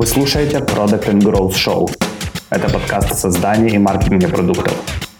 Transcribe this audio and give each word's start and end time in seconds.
Вы 0.00 0.06
слушаете 0.06 0.60
Product 0.60 1.10
and 1.10 1.20
Growth 1.20 1.52
Show. 1.52 1.86
Это 2.48 2.72
подкаст 2.72 3.12
о 3.12 3.14
создании 3.14 3.74
и 3.74 3.78
маркетинге 3.78 4.28
продуктов, 4.28 4.72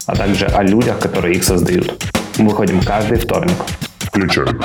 а 0.06 0.16
также 0.16 0.46
о 0.46 0.62
людях, 0.62 0.98
которые 0.98 1.34
их 1.34 1.44
создают. 1.44 2.02
Мы 2.38 2.48
выходим 2.48 2.80
каждый 2.80 3.18
вторник. 3.18 3.56
Включаем. 3.98 4.58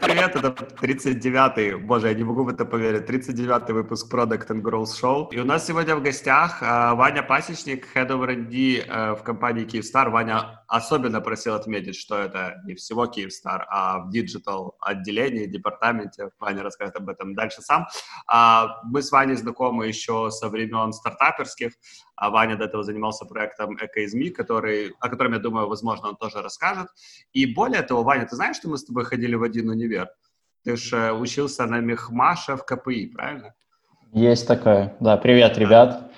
Привет, 0.00 0.36
это 0.36 0.54
39-й, 0.80 1.74
боже, 1.74 2.08
я 2.08 2.14
не 2.14 2.24
могу 2.24 2.44
в 2.44 2.48
это 2.48 2.64
поверить, 2.64 3.10
39-й 3.10 3.72
выпуск 3.74 4.10
Product 4.10 4.48
and 4.48 4.62
Growth 4.62 5.02
Show. 5.02 5.28
И 5.32 5.38
у 5.38 5.44
нас 5.44 5.66
сегодня 5.66 5.96
в 5.96 6.02
гостях 6.02 6.62
э, 6.62 6.94
Ваня 6.94 7.22
Пасечник, 7.22 7.88
Head 7.94 8.08
of 8.08 8.22
R&D 8.22 8.86
э, 8.88 9.16
в 9.16 9.22
компании 9.22 9.66
Kyivstar. 9.66 10.08
Ваня 10.08 10.57
особенно 10.68 11.20
просил 11.20 11.54
отметить, 11.54 11.96
что 11.96 12.18
это 12.18 12.60
не 12.64 12.74
всего 12.74 13.06
Kyivstar, 13.06 13.64
а 13.68 14.00
в 14.00 14.10
digital 14.10 14.76
отделении, 14.80 15.46
департаменте. 15.46 16.30
Ваня 16.38 16.62
расскажет 16.62 16.96
об 16.96 17.08
этом 17.08 17.34
дальше 17.34 17.62
сам. 17.62 17.88
А, 18.26 18.82
мы 18.84 19.02
с 19.02 19.10
Ваней 19.10 19.34
знакомы 19.34 19.86
еще 19.86 20.30
со 20.30 20.48
времен 20.48 20.92
стартаперских. 20.92 21.72
А 22.16 22.30
Ваня 22.30 22.56
до 22.56 22.64
этого 22.64 22.82
занимался 22.82 23.24
проектом 23.24 23.76
«Эко 23.76 24.34
который, 24.36 24.94
о 25.00 25.08
котором, 25.08 25.32
я 25.32 25.38
думаю, 25.38 25.68
возможно, 25.68 26.08
он 26.08 26.16
тоже 26.16 26.42
расскажет. 26.42 26.88
И 27.32 27.46
более 27.46 27.82
того, 27.82 28.02
Ваня, 28.02 28.26
ты 28.26 28.36
знаешь, 28.36 28.56
что 28.56 28.68
мы 28.68 28.76
с 28.76 28.84
тобой 28.84 29.04
ходили 29.04 29.34
в 29.34 29.42
один 29.42 29.70
универ? 29.70 30.08
Ты 30.64 30.76
же 30.76 30.96
э, 30.96 31.12
учился 31.12 31.66
на 31.66 31.80
Мехмаше 31.80 32.56
в 32.56 32.64
КПИ, 32.64 33.06
правильно? 33.06 33.54
Есть 34.12 34.46
такое. 34.46 34.94
Да, 35.00 35.16
привет, 35.16 35.56
ребят. 35.56 36.10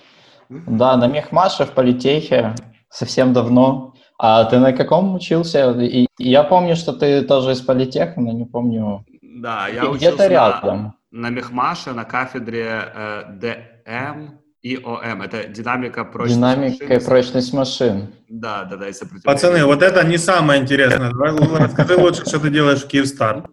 Да, 0.48 0.96
на 0.96 1.06
Мехмаше 1.06 1.66
в 1.66 1.72
политехе 1.72 2.54
совсем 2.88 3.32
давно. 3.32 3.94
А 4.22 4.44
ты 4.44 4.58
на 4.58 4.72
каком 4.72 5.14
учился? 5.14 5.72
И 5.80 6.06
я 6.18 6.42
помню, 6.42 6.76
что 6.76 6.92
ты 6.92 7.22
тоже 7.22 7.52
из 7.52 7.62
политеха, 7.62 8.20
но 8.20 8.32
не 8.32 8.44
помню. 8.44 9.04
Да, 9.22 9.68
я 9.68 9.84
учился 9.84 9.96
где-то 9.96 10.26
рядом. 10.26 10.94
На, 11.10 11.30
на 11.30 11.30
Мехмаше 11.30 11.92
на 11.92 12.04
кафедре 12.04 12.82
э, 12.94 13.22
ДМ 13.40 14.40
ИОМ. 14.62 15.22
Это 15.22 15.44
динамика 15.44 16.04
прочность 16.04 16.36
Динамика 16.36 16.84
машин. 16.84 16.96
и 16.98 17.04
прочность 17.04 17.52
машин. 17.54 18.14
Да, 18.28 18.64
да, 18.64 18.76
да, 18.76 18.88
и 18.88 18.92
Пацаны, 19.24 19.64
вот 19.64 19.82
это 19.82 20.04
не 20.04 20.18
самое 20.18 20.60
интересное. 20.60 21.10
Давай, 21.10 21.32
расскажи 21.58 21.96
лучше, 21.96 22.26
что 22.26 22.38
ты 22.40 22.50
делаешь 22.50 22.82
в 22.82 22.88
Киевстар. 22.88 23.48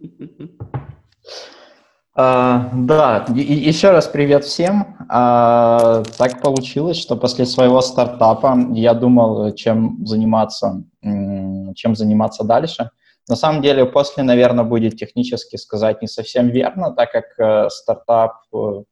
Uh, 2.17 2.69
да, 2.73 3.27
и, 3.35 3.53
еще 3.53 3.91
раз 3.91 4.07
привет 4.07 4.43
всем. 4.43 4.97
Uh, 5.01 6.03
так 6.17 6.41
получилось, 6.41 6.97
что 6.97 7.15
после 7.15 7.45
своего 7.45 7.79
стартапа 7.79 8.57
я 8.73 8.95
думал, 8.95 9.53
чем 9.53 10.03
заниматься, 10.03 10.83
чем 11.03 11.95
заниматься 11.95 12.43
дальше. 12.43 12.89
На 13.29 13.35
самом 13.35 13.61
деле, 13.61 13.85
после, 13.85 14.23
наверное, 14.23 14.65
будет 14.65 14.97
технически 14.97 15.57
сказать 15.57 16.01
не 16.01 16.07
совсем 16.07 16.47
верно, 16.47 16.91
так 16.91 17.11
как 17.11 17.25
uh, 17.39 17.69
стартап 17.69 18.37
э, 18.51 18.57
в 18.57 18.85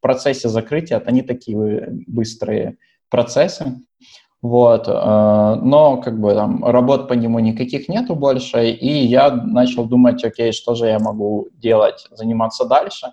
процессе 0.00 0.48
закрытия, 0.48 0.96
это 0.96 1.12
не 1.12 1.22
такие 1.22 1.90
быстрые 2.08 2.78
процессы, 3.08 3.76
вот, 4.44 4.88
э, 4.88 4.92
но 5.62 5.96
как 6.02 6.20
бы 6.20 6.34
там 6.34 6.62
работ 6.62 7.08
по 7.08 7.14
нему 7.14 7.38
никаких 7.38 7.88
нету 7.88 8.14
больше, 8.14 8.68
и 8.68 9.06
я 9.06 9.30
начал 9.30 9.86
думать, 9.86 10.22
окей, 10.22 10.52
что 10.52 10.74
же 10.74 10.86
я 10.86 10.98
могу 10.98 11.48
делать, 11.54 12.06
заниматься 12.10 12.66
дальше, 12.66 13.06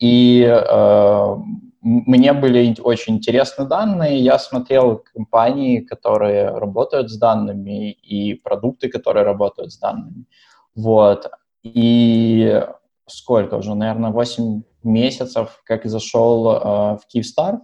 и 0.00 0.42
э, 0.42 1.36
мне 1.80 2.32
были 2.32 2.74
очень 2.80 3.14
интересны 3.14 3.66
данные, 3.66 4.18
я 4.18 4.36
смотрел 4.36 5.04
компании, 5.14 5.78
которые 5.78 6.48
работают 6.58 7.08
с 7.08 7.18
данными, 7.18 7.92
и 7.92 8.34
продукты, 8.34 8.88
которые 8.88 9.22
работают 9.22 9.72
с 9.72 9.78
данными, 9.78 10.24
вот, 10.74 11.30
и 11.62 12.66
сколько 13.06 13.54
уже, 13.54 13.76
наверное, 13.76 14.10
8 14.10 14.62
месяцев, 14.82 15.62
как 15.64 15.84
зашел 15.84 16.50
э, 16.50 16.58
в 16.96 17.06
Киевстар. 17.06 17.60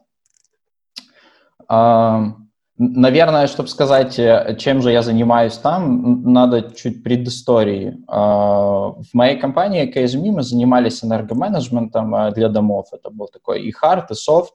Э, 1.68 2.34
наверное, 2.80 3.46
чтобы 3.46 3.68
сказать, 3.68 4.18
э, 4.18 4.56
чем 4.58 4.80
же 4.80 4.90
я 4.90 5.02
занимаюсь 5.02 5.58
там, 5.58 6.22
надо 6.32 6.62
чуть 6.74 7.04
предыстории. 7.04 7.98
Э, 8.08 8.12
в 8.12 9.08
моей 9.12 9.38
компании 9.38 9.92
KSMI 9.92 10.30
мы 10.30 10.42
занимались 10.42 11.04
энергоменеджментом 11.04 12.14
э, 12.14 12.32
для 12.32 12.48
домов. 12.48 12.86
Это 12.92 13.10
был 13.10 13.28
такой 13.28 13.62
и 13.62 13.70
хард, 13.70 14.10
и 14.10 14.14
софт. 14.14 14.54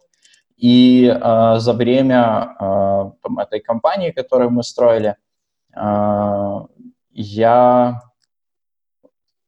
И 0.58 1.06
э, 1.06 1.56
за 1.60 1.74
время 1.74 2.56
этой 3.40 3.60
компании, 3.60 4.12
которую 4.12 4.50
мы 4.50 4.64
строили, 4.64 5.16
я 7.12 8.02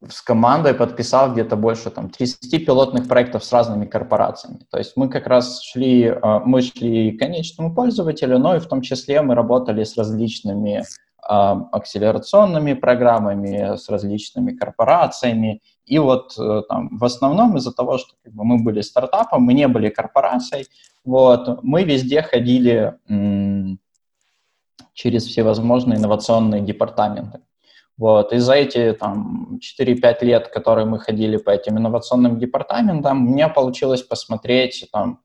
с 0.06 0.22
командой 0.22 0.74
подписал 0.74 1.32
где-то 1.32 1.56
больше 1.56 1.90
там 1.90 2.08
30 2.08 2.64
пилотных 2.64 3.08
проектов 3.08 3.44
с 3.44 3.52
разными 3.52 3.84
корпорациями. 3.84 4.60
То 4.70 4.78
есть 4.78 4.96
мы 4.96 5.08
как 5.08 5.26
раз 5.26 5.60
шли, 5.62 6.04
э, 6.04 6.40
мы 6.44 6.62
шли 6.62 7.12
к 7.12 7.18
конечному 7.18 7.74
пользователю, 7.74 8.38
но 8.38 8.56
и 8.56 8.60
в 8.60 8.66
том 8.66 8.80
числе 8.80 9.22
мы 9.22 9.34
работали 9.34 9.82
с 9.82 9.96
различными 9.96 10.78
э, 10.78 10.84
акселерационными 11.28 12.74
программами, 12.74 13.76
с 13.76 13.88
различными 13.88 14.52
корпорациями. 14.52 15.62
И 15.84 15.98
вот 15.98 16.38
э, 16.38 16.62
там, 16.68 16.96
в 16.96 17.04
основном 17.04 17.56
из-за 17.56 17.72
того, 17.72 17.98
что 17.98 18.14
как 18.22 18.32
бы, 18.32 18.44
мы 18.44 18.62
были 18.62 18.82
стартапом, 18.82 19.42
мы 19.42 19.52
не 19.52 19.66
были 19.66 19.88
корпорацией, 19.88 20.66
вот, 21.04 21.62
мы 21.64 21.84
везде 21.84 22.22
ходили 22.22 22.94
через 24.92 25.26
всевозможные 25.26 25.98
инновационные 25.98 26.60
департаменты. 26.60 27.40
Вот. 27.98 28.32
И 28.32 28.38
за 28.38 28.54
эти 28.54 28.92
там, 28.92 29.58
4-5 29.80 30.24
лет, 30.24 30.48
которые 30.48 30.86
мы 30.86 31.00
ходили 31.00 31.36
по 31.36 31.50
этим 31.50 31.78
инновационным 31.78 32.38
департаментам, 32.38 33.18
мне 33.18 33.48
получилось 33.48 34.02
посмотреть 34.02 34.86
там, 34.92 35.20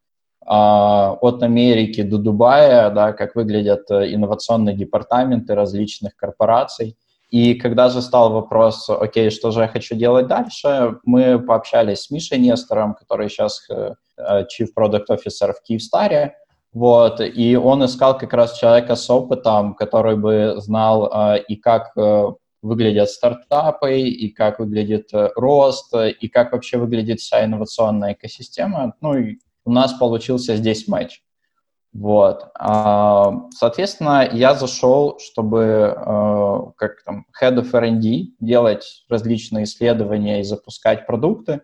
а, 0.46 1.14
от 1.22 1.44
Америки 1.44 2.02
до 2.02 2.18
Дубая, 2.18 2.90
да, 2.90 3.14
как 3.14 3.36
выглядят 3.36 3.90
э, 3.92 4.14
инновационные 4.14 4.76
департаменты 4.76 5.56
различных 5.56 6.18
корпораций. 6.18 6.98
И 7.30 7.54
когда 7.54 7.90
же 7.90 8.02
стал 8.02 8.34
вопрос, 8.34 8.90
окей, 8.90 9.30
что 9.30 9.52
же 9.52 9.62
я 9.62 9.68
хочу 9.68 9.96
делать 9.96 10.28
дальше, 10.28 10.98
мы 11.06 11.40
пообщались 11.40 12.02
с 12.02 12.12
Мишей 12.12 12.40
Нестором, 12.40 12.94
который 12.94 13.30
сейчас 13.30 13.66
э, 13.70 13.94
э, 14.18 14.44
Chief 14.44 14.68
Product 14.78 15.06
Officer 15.10 15.54
в 15.54 15.62
Киевстаре, 15.62 16.36
вот, 16.74 17.22
и 17.22 17.56
он 17.56 17.86
искал 17.86 18.18
как 18.18 18.34
раз 18.34 18.58
человека 18.58 18.96
с 18.96 19.08
опытом, 19.10 19.76
который 19.76 20.18
бы 20.18 20.56
знал 20.58 21.38
и 21.48 21.56
как 21.56 21.94
выглядят 22.64 23.10
стартапы, 23.10 24.00
и 24.00 24.30
как 24.30 24.60
выглядит 24.60 25.14
э, 25.14 25.30
рост, 25.36 25.94
и 25.94 26.28
как 26.28 26.54
вообще 26.54 26.78
выглядит 26.78 27.20
вся 27.20 27.46
инновационная 27.46 28.14
экосистема. 28.14 28.96
Ну 29.02 29.16
и 29.16 29.38
у 29.66 29.72
нас 29.72 29.94
получился 29.94 30.56
здесь 30.56 30.88
матч. 30.88 31.22
Вот. 31.94 32.48
А, 32.58 33.34
соответственно, 33.52 34.28
я 34.32 34.56
зашел, 34.56 35.20
чтобы 35.20 35.96
э, 35.96 36.58
как 36.76 37.04
там 37.06 37.28
head 37.40 37.58
of 37.58 37.70
R&D 37.72 38.34
делать 38.40 39.06
различные 39.10 39.66
исследования 39.66 40.40
и 40.40 40.44
запускать 40.44 41.06
продукты. 41.06 41.62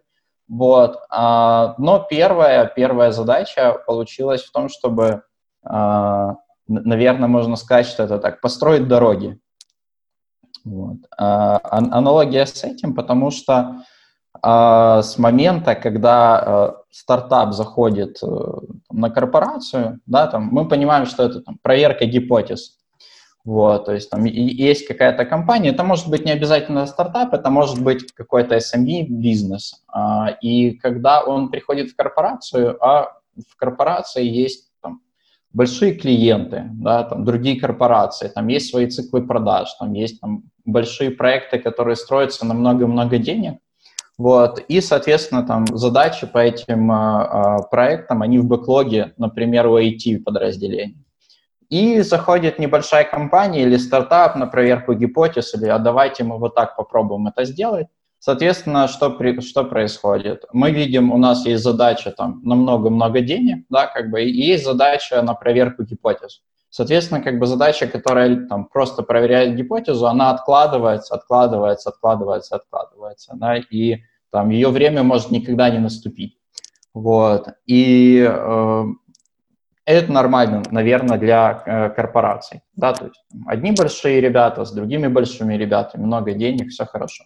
Вот. 0.47 0.97
А, 1.09 1.73
но 1.79 2.05
первая, 2.07 2.65
первая 2.65 3.11
задача 3.11 3.81
получилась 3.87 4.43
в 4.43 4.51
том, 4.51 4.69
чтобы, 4.69 5.23
а, 5.63 6.35
наверное, 6.67 7.27
можно 7.27 7.55
сказать, 7.55 7.87
что 7.87 8.03
это 8.03 8.19
так, 8.19 8.39
построить 8.39 8.87
дороги. 8.87 9.39
Вот. 10.65 10.97
А, 11.17 11.59
аналогия 11.63 12.45
с 12.45 12.63
этим, 12.63 12.93
потому 12.93 13.31
что 13.31 13.83
а, 14.41 15.01
с 15.01 15.17
момента, 15.17 15.75
когда 15.75 16.39
а, 16.39 16.75
стартап 16.91 17.53
заходит 17.53 18.19
а, 18.23 18.61
на 18.91 19.09
корпорацию, 19.09 19.99
да, 20.05 20.27
там, 20.27 20.49
мы 20.51 20.67
понимаем, 20.67 21.05
что 21.05 21.23
это 21.23 21.41
там, 21.41 21.57
проверка 21.61 22.05
гипотез. 22.05 22.77
Вот, 23.45 23.85
то 23.85 23.93
есть 23.93 24.09
там 24.09 24.25
есть 24.25 24.85
какая-то 24.85 25.25
компания, 25.25 25.69
это 25.69 25.83
может 25.83 26.09
быть 26.09 26.25
не 26.25 26.31
обязательно 26.31 26.85
стартап, 26.85 27.33
это 27.33 27.49
может 27.49 27.81
быть 27.81 28.11
какой-то 28.13 28.57
SME-бизнес. 28.57 29.83
А, 29.87 30.29
и 30.41 30.71
когда 30.71 31.23
он 31.23 31.49
приходит 31.49 31.89
в 31.89 31.95
корпорацию, 31.95 32.77
а 32.85 33.17
в 33.35 33.55
корпорации 33.55 34.25
есть 34.25 34.68
большие 35.53 35.93
клиенты, 35.93 36.69
да, 36.73 37.03
там 37.03 37.25
другие 37.25 37.59
корпорации, 37.59 38.27
там 38.27 38.47
есть 38.47 38.69
свои 38.69 38.87
циклы 38.87 39.25
продаж, 39.25 39.73
там 39.79 39.93
есть 39.93 40.21
там 40.21 40.43
большие 40.65 41.11
проекты, 41.11 41.59
которые 41.59 41.95
строятся 41.95 42.45
на 42.45 42.53
много-много 42.53 43.17
денег, 43.17 43.59
вот, 44.19 44.59
и, 44.67 44.81
соответственно, 44.81 45.47
там 45.47 45.65
задачи 45.67 46.27
по 46.27 46.39
этим 46.39 46.91
а, 46.91 47.59
проектам, 47.71 48.21
они 48.21 48.37
в 48.37 48.45
бэклоге, 48.45 49.13
например, 49.17 49.67
у 49.67 49.79
IT 49.79 50.23
подразделений. 50.25 50.97
И 51.69 52.01
заходит 52.01 52.59
небольшая 52.59 53.05
компания 53.05 53.61
или 53.61 53.77
стартап 53.77 54.35
на 54.35 54.45
проверку 54.45 54.93
гипотез, 54.93 55.55
или 55.55 55.67
а 55.67 55.79
давайте 55.79 56.25
мы 56.25 56.37
вот 56.37 56.53
так 56.53 56.75
попробуем 56.75 57.27
это 57.27 57.45
сделать. 57.45 57.87
Соответственно, 58.19 58.87
что, 58.89 59.11
при, 59.11 59.39
что 59.39 59.63
происходит? 59.63 60.43
Мы 60.51 60.71
видим, 60.71 61.11
у 61.11 61.17
нас 61.17 61.45
есть 61.45 61.63
задача 61.63 62.11
там 62.11 62.41
на 62.43 62.55
много-много 62.55 63.21
денег, 63.21 63.65
да, 63.69 63.87
как 63.87 64.11
бы, 64.11 64.21
и 64.23 64.29
есть 64.29 64.65
задача 64.65 65.21
на 65.21 65.33
проверку 65.33 65.83
гипотез. 65.83 66.41
Соответственно, 66.69 67.21
как 67.21 67.39
бы 67.39 67.47
задача, 67.47 67.87
которая 67.87 68.45
там 68.47 68.65
просто 68.65 69.03
проверяет 69.03 69.55
гипотезу, 69.55 70.05
она 70.05 70.31
откладывается, 70.31 71.15
откладывается, 71.15 71.89
откладывается, 71.89 72.57
откладывается, 72.57 73.33
да, 73.35 73.55
и 73.57 74.03
там 74.31 74.49
ее 74.49 74.69
время 74.69 75.01
может 75.01 75.31
никогда 75.31 75.69
не 75.69 75.79
наступить. 75.79 76.37
Вот. 76.93 77.47
И 77.65 78.27
э, 78.29 78.83
это 79.85 80.11
нормально, 80.11 80.61
наверное, 80.69 81.17
для 81.17 81.63
э, 81.65 81.89
корпораций. 81.89 82.61
Да, 82.75 82.93
то 82.93 83.05
есть 83.05 83.23
одни 83.47 83.71
большие 83.71 84.21
ребята 84.21 84.65
с 84.65 84.71
другими 84.71 85.07
большими 85.07 85.55
ребятами, 85.55 86.03
много 86.03 86.33
денег, 86.33 86.69
все 86.69 86.85
хорошо. 86.85 87.23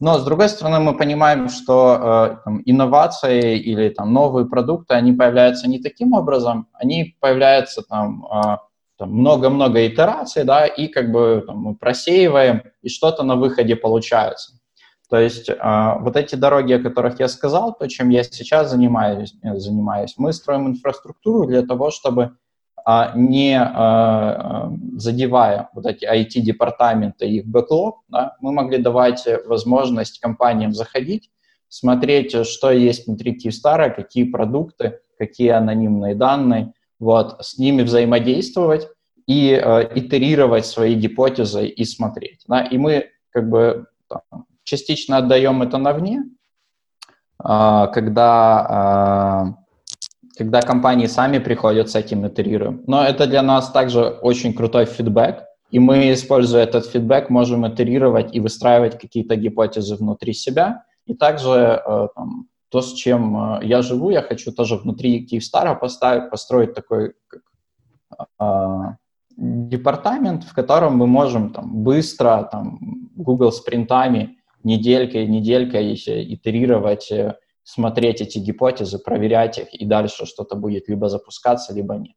Но, 0.00 0.18
с 0.18 0.24
другой 0.24 0.48
стороны, 0.48 0.78
мы 0.78 0.96
понимаем, 0.96 1.48
что 1.48 1.98
э, 2.00 2.36
там, 2.44 2.62
инновации 2.64 3.58
или 3.58 3.88
там, 3.88 4.12
новые 4.12 4.46
продукты, 4.46 4.94
они 4.94 5.12
появляются 5.12 5.68
не 5.68 5.80
таким 5.80 6.12
образом, 6.12 6.68
они 6.72 7.16
появляются 7.20 7.82
там 7.82 8.24
э, 8.26 8.58
много-много 9.04 9.86
итераций, 9.86 10.44
да, 10.44 10.66
и 10.66 10.86
как 10.86 11.10
бы 11.10 11.42
там, 11.44 11.58
мы 11.58 11.74
просеиваем, 11.74 12.62
и 12.82 12.88
что-то 12.88 13.24
на 13.24 13.34
выходе 13.34 13.74
получается. 13.74 14.52
То 15.10 15.18
есть 15.18 15.48
э, 15.48 15.54
вот 16.00 16.16
эти 16.16 16.36
дороги, 16.36 16.74
о 16.74 16.82
которых 16.82 17.18
я 17.18 17.26
сказал, 17.28 17.74
то, 17.74 17.88
чем 17.88 18.10
я 18.10 18.22
сейчас 18.22 18.70
занимаюсь, 18.70 19.34
э, 19.42 19.56
занимаюсь 19.56 20.14
мы 20.16 20.32
строим 20.32 20.68
инфраструктуру 20.68 21.46
для 21.46 21.62
того, 21.62 21.90
чтобы 21.90 22.36
не 23.14 23.60
а, 23.60 24.72
задевая 24.96 25.68
вот 25.74 25.84
эти 25.84 26.06
IT-департаменты 26.06 27.28
и 27.28 27.38
их 27.38 27.46
бэклог, 27.46 28.02
да, 28.08 28.36
мы 28.40 28.52
могли 28.52 28.78
давать 28.78 29.26
возможность 29.46 30.20
компаниям 30.20 30.72
заходить, 30.72 31.30
смотреть, 31.68 32.46
что 32.46 32.70
есть 32.70 33.06
внутри 33.06 33.34
Киевстара, 33.34 33.90
какие 33.90 34.24
продукты, 34.24 35.00
какие 35.18 35.50
анонимные 35.50 36.14
данные, 36.14 36.72
вот, 36.98 37.44
с 37.44 37.58
ними 37.58 37.82
взаимодействовать 37.82 38.88
и 39.26 39.50
э, 39.50 39.90
итерировать 39.94 40.64
свои 40.64 40.94
гипотезы 40.94 41.66
и 41.66 41.84
смотреть. 41.84 42.44
Да, 42.48 42.62
и 42.62 42.78
мы 42.78 43.10
как 43.30 43.48
бы 43.50 43.86
там, 44.08 44.46
частично 44.64 45.18
отдаем 45.18 45.60
это 45.62 45.76
навне, 45.76 46.22
э, 47.44 47.86
когда 47.92 49.58
когда 50.38 50.62
компании 50.62 51.06
сами 51.06 51.38
приходят 51.38 51.90
с 51.90 51.96
этим 51.96 52.26
итерируем. 52.26 52.82
Но 52.86 53.04
это 53.04 53.26
для 53.26 53.42
нас 53.42 53.70
также 53.70 54.00
очень 54.00 54.54
крутой 54.54 54.84
фидбэк, 54.86 55.44
и 55.70 55.78
мы, 55.78 56.12
используя 56.12 56.62
этот 56.62 56.86
фидбэк, 56.86 57.28
можем 57.28 57.66
итерировать 57.66 58.34
и 58.34 58.40
выстраивать 58.40 58.98
какие-то 58.98 59.36
гипотезы 59.36 59.96
внутри 59.96 60.32
себя. 60.32 60.84
И 61.06 61.14
также 61.14 61.82
э, 61.84 62.08
там, 62.14 62.46
то, 62.70 62.80
с 62.80 62.92
чем 62.94 63.36
э, 63.36 63.66
я 63.66 63.82
живу, 63.82 64.10
я 64.10 64.22
хочу 64.22 64.52
тоже 64.52 64.76
внутри 64.76 65.26
Киевстара 65.26 65.74
поставить, 65.74 66.30
построить 66.30 66.74
такой 66.74 67.14
э, 68.40 68.82
департамент, 69.36 70.44
в 70.44 70.54
котором 70.54 70.96
мы 70.96 71.06
можем 71.06 71.50
там, 71.50 71.82
быстро 71.82 72.48
там, 72.50 72.78
Google 73.16 73.52
спринтами 73.52 74.38
неделькой, 74.64 75.26
неделькой 75.26 75.94
итерировать 75.94 77.12
э, 77.12 77.36
смотреть 77.68 78.22
эти 78.22 78.38
гипотезы, 78.38 78.98
проверять 78.98 79.58
их, 79.58 79.74
и 79.74 79.84
дальше 79.84 80.24
что-то 80.24 80.56
будет 80.56 80.88
либо 80.88 81.10
запускаться, 81.10 81.74
либо 81.74 81.96
нет. 81.96 82.16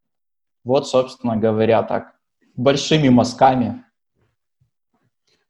Вот, 0.64 0.88
собственно 0.88 1.36
говоря, 1.36 1.84
так, 1.84 2.16
большими 2.56 3.10
мазками. 3.10 3.84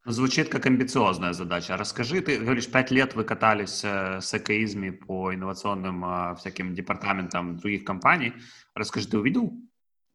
Звучит 0.03 0.49
как 0.49 0.65
амбициозная 0.65 1.33
задача. 1.33 1.77
Расскажи, 1.77 2.21
ты 2.21 2.39
говоришь, 2.39 2.67
пять 2.71 2.89
лет 2.89 3.13
вы 3.13 3.23
катались 3.23 3.83
э, 3.83 4.21
с 4.21 4.33
ЭКИзми 4.33 4.89
по 4.89 5.35
инновационным 5.35 6.03
э, 6.03 6.35
всяким 6.35 6.73
департаментам 6.73 7.57
других 7.57 7.83
компаний. 7.83 8.33
Расскажи, 8.73 9.07
ты 9.07 9.19
увидел 9.19 9.53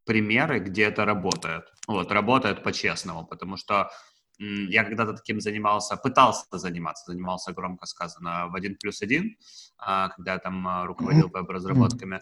примеры, 0.04 0.58
где 0.58 0.82
это 0.82 1.04
работает? 1.04 1.62
Вот, 1.86 2.10
работает 2.10 2.64
по-честному, 2.64 3.24
потому 3.24 3.56
что 3.56 3.90
я 4.38 4.84
когда-то 4.84 5.14
таким 5.14 5.40
занимался, 5.40 5.96
пытался 5.96 6.58
заниматься, 6.58 7.12
занимался 7.12 7.52
громко 7.52 7.86
сказано 7.86 8.48
в 8.48 8.54
1 8.54 8.76
плюс 8.76 9.02
1, 9.02 9.36
а, 9.78 10.08
когда 10.10 10.34
я 10.34 10.38
там 10.38 10.66
а, 10.66 10.86
руководил 10.86 11.28
веб-разработками. 11.28 12.20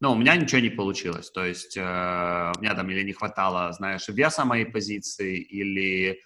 Но 0.00 0.12
у 0.12 0.16
меня 0.16 0.36
ничего 0.36 0.60
не 0.60 0.70
получилось. 0.70 1.30
То 1.30 1.44
есть 1.44 1.76
э, 1.76 1.80
у 1.80 2.60
меня 2.60 2.74
там 2.76 2.88
или 2.88 3.02
не 3.02 3.12
хватало, 3.12 3.72
знаешь, 3.72 4.06
веса 4.08 4.44
моей 4.44 4.64
позиции, 4.64 5.38
или, 5.38 6.20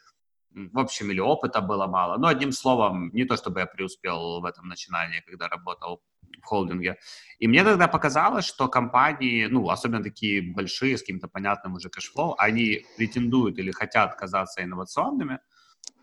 в 0.55 0.79
общем, 0.79 1.11
или 1.11 1.21
опыта 1.21 1.61
было 1.61 1.87
мало. 1.87 2.19
Но 2.19 2.29
одним 2.29 2.53
словом, 2.53 3.11
не 3.13 3.25
то 3.25 3.37
чтобы 3.37 3.61
я 3.61 3.67
преуспел 3.67 4.41
в 4.41 4.45
этом 4.45 4.69
начинании, 4.69 5.23
когда 5.27 5.49
работал 5.49 6.03
в 6.43 6.45
холдинге. 6.45 6.97
И 7.39 7.49
мне 7.49 7.65
тогда 7.65 7.89
показалось, 7.89 8.45
что 8.45 8.69
компании, 8.69 9.47
ну, 9.47 9.69
особенно 9.69 10.03
такие 10.03 10.43
большие, 10.43 10.97
с 10.97 11.01
каким-то 11.01 11.29
понятным 11.29 11.75
уже 11.75 11.89
cash 11.89 12.09
flow, 12.09 12.35
они 12.39 12.85
претендуют 12.97 13.59
или 13.59 13.71
хотят 13.71 14.15
казаться 14.17 14.63
инновационными, 14.63 15.39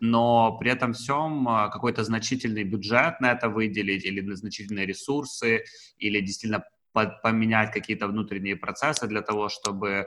но 0.00 0.56
при 0.58 0.70
этом 0.70 0.92
всем 0.92 1.48
а, 1.48 1.68
какой-то 1.68 2.04
значительный 2.04 2.64
бюджет 2.64 3.20
на 3.20 3.32
это 3.32 3.48
выделить 3.48 4.04
или 4.04 4.34
значительные 4.34 4.86
ресурсы, 4.86 5.64
или 5.98 6.20
действительно 6.20 6.64
поменять 6.92 7.72
какие-то 7.72 8.08
внутренние 8.08 8.56
процессы 8.56 9.06
для 9.06 9.22
того, 9.22 9.48
чтобы, 9.48 10.06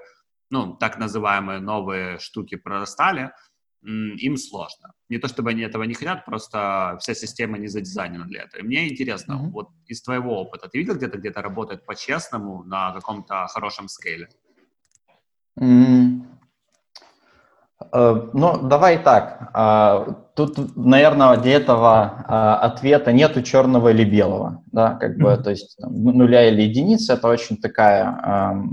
ну, 0.50 0.76
так 0.76 0.98
называемые 0.98 1.60
новые 1.60 2.20
штуки 2.20 2.56
прорастали– 2.56 3.32
им 3.84 4.38
сложно. 4.38 4.94
Не 5.10 5.18
то 5.18 5.28
чтобы 5.28 5.52
они 5.52 5.62
этого 5.62 5.84
не 5.84 5.94
хотят, 5.94 6.26
просто 6.26 6.98
вся 7.00 7.14
система 7.14 7.58
не 7.58 7.68
задизайнена 7.68 8.26
для 8.26 8.44
этого. 8.44 8.62
И 8.62 8.66
мне 8.66 8.90
интересно, 8.90 9.34
mm-hmm. 9.34 9.50
вот 9.52 9.70
из 9.88 10.02
твоего 10.02 10.42
опыта, 10.42 10.70
ты 10.70 10.78
видел 10.78 10.96
где-то, 10.96 11.18
где-то 11.18 11.42
работает 11.42 11.86
по-честному 11.86 12.64
на 12.64 12.92
каком-то 12.94 13.48
хорошем 13.48 13.88
scale 13.88 14.18
е? 14.18 14.30
Mm. 15.60 16.22
Uh, 17.92 18.30
ну, 18.34 18.68
давай 18.68 19.04
так. 19.04 19.52
Uh, 19.54 20.16
тут, 20.36 20.76
наверное, 20.76 21.38
для 21.38 21.54
этого 21.54 22.26
uh, 22.28 22.56
ответа 22.56 23.12
нету 23.12 23.42
черного 23.42 23.90
или 23.90 24.06
белого, 24.06 24.64
да, 24.72 24.96
как 24.96 25.18
бы, 25.18 25.30
mm-hmm. 25.30 25.44
то 25.44 25.50
есть 25.50 25.78
там, 25.78 26.04
нуля 26.04 26.48
или 26.48 26.62
единицы, 26.62 27.14
это 27.14 27.28
очень 27.28 27.58
такая 27.58 28.64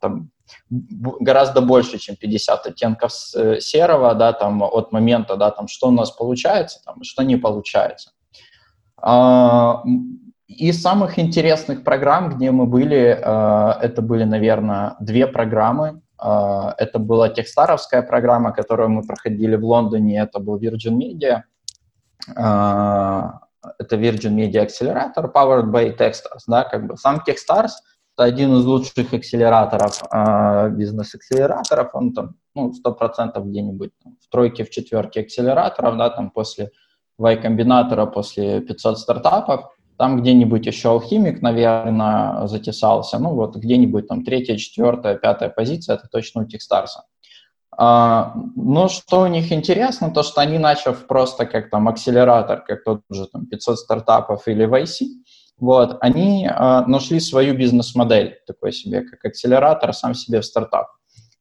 там, 0.00 0.30
гораздо 0.68 1.60
больше, 1.60 1.98
чем 1.98 2.16
50 2.16 2.66
оттенков 2.66 3.12
э, 3.34 3.60
серого, 3.60 4.14
да, 4.14 4.32
там, 4.32 4.62
от 4.62 4.92
момента, 4.92 5.36
да, 5.36 5.50
там, 5.50 5.68
что 5.68 5.88
у 5.88 5.90
нас 5.90 6.10
получается, 6.10 6.80
там, 6.84 7.02
что 7.02 7.22
не 7.22 7.36
получается. 7.36 8.12
А, 9.02 9.82
из 10.46 10.82
самых 10.82 11.18
интересных 11.18 11.84
программ, 11.84 12.30
где 12.30 12.50
мы 12.50 12.66
были, 12.66 13.18
а, 13.22 13.78
это 13.80 14.02
были, 14.02 14.24
наверное, 14.24 14.96
две 15.00 15.26
программы. 15.26 16.00
А, 16.18 16.74
это 16.78 16.98
была 16.98 17.28
текстаровская 17.28 18.02
программа, 18.02 18.52
которую 18.52 18.90
мы 18.90 19.02
проходили 19.02 19.56
в 19.56 19.64
Лондоне, 19.64 20.20
это 20.20 20.38
был 20.38 20.58
Virgin 20.58 20.98
Media. 20.98 21.42
Это 23.78 23.96
Virgin 23.96 24.34
Media 24.36 24.66
Accelerator, 24.66 25.30
powered 25.32 25.70
by 25.70 25.96
Techstars, 25.96 26.44
да, 26.46 26.64
как 26.64 26.86
бы 26.86 26.96
сам 26.96 27.22
Techstars— 27.26 27.72
один 28.16 28.56
из 28.56 28.64
лучших 28.64 29.12
акселераторов, 29.12 30.02
э, 30.12 30.70
бизнес-акселераторов, 30.70 31.94
он 31.94 32.12
там, 32.12 32.34
ну, 32.54 32.72
100% 32.72 33.44
где-нибудь 33.44 33.90
там, 34.02 34.16
в 34.20 34.28
тройке, 34.30 34.64
в 34.64 34.70
четверке 34.70 35.20
акселераторов, 35.20 35.96
да, 35.96 36.10
там 36.10 36.30
после 36.30 36.70
Y-комбинатора, 37.18 38.06
после 38.06 38.60
500 38.60 38.98
стартапов, 38.98 39.70
там 39.96 40.20
где-нибудь 40.20 40.66
еще 40.66 40.88
алхимик, 40.88 41.42
наверное, 41.42 42.46
затесался, 42.46 43.18
ну, 43.18 43.34
вот 43.34 43.56
где-нибудь 43.56 44.08
там 44.08 44.24
третья, 44.24 44.56
четвертая, 44.56 45.16
пятая 45.16 45.50
позиция, 45.50 45.96
это 45.96 46.08
точно 46.10 46.42
у 46.42 46.44
Техстарса. 46.46 47.04
А, 47.76 48.34
но 48.56 48.88
что 48.88 49.22
у 49.22 49.26
них 49.26 49.52
интересно, 49.52 50.10
то 50.10 50.22
что 50.22 50.40
они, 50.40 50.58
начав 50.58 51.06
просто 51.06 51.46
как 51.46 51.70
там 51.70 51.88
акселератор, 51.88 52.62
как 52.62 52.84
тот 52.84 53.02
же 53.10 53.26
там 53.26 53.46
500 53.46 53.78
стартапов 53.78 54.48
или 54.48 54.66
YC, 54.66 55.06
вот, 55.60 55.98
они 56.00 56.46
э, 56.46 56.80
нашли 56.86 57.20
свою 57.20 57.54
бизнес-модель, 57.54 58.38
такой 58.46 58.72
себе, 58.72 59.02
как 59.02 59.24
акселератор, 59.24 59.92
сам 59.92 60.14
себе 60.14 60.40
в 60.40 60.44
стартап. 60.44 60.88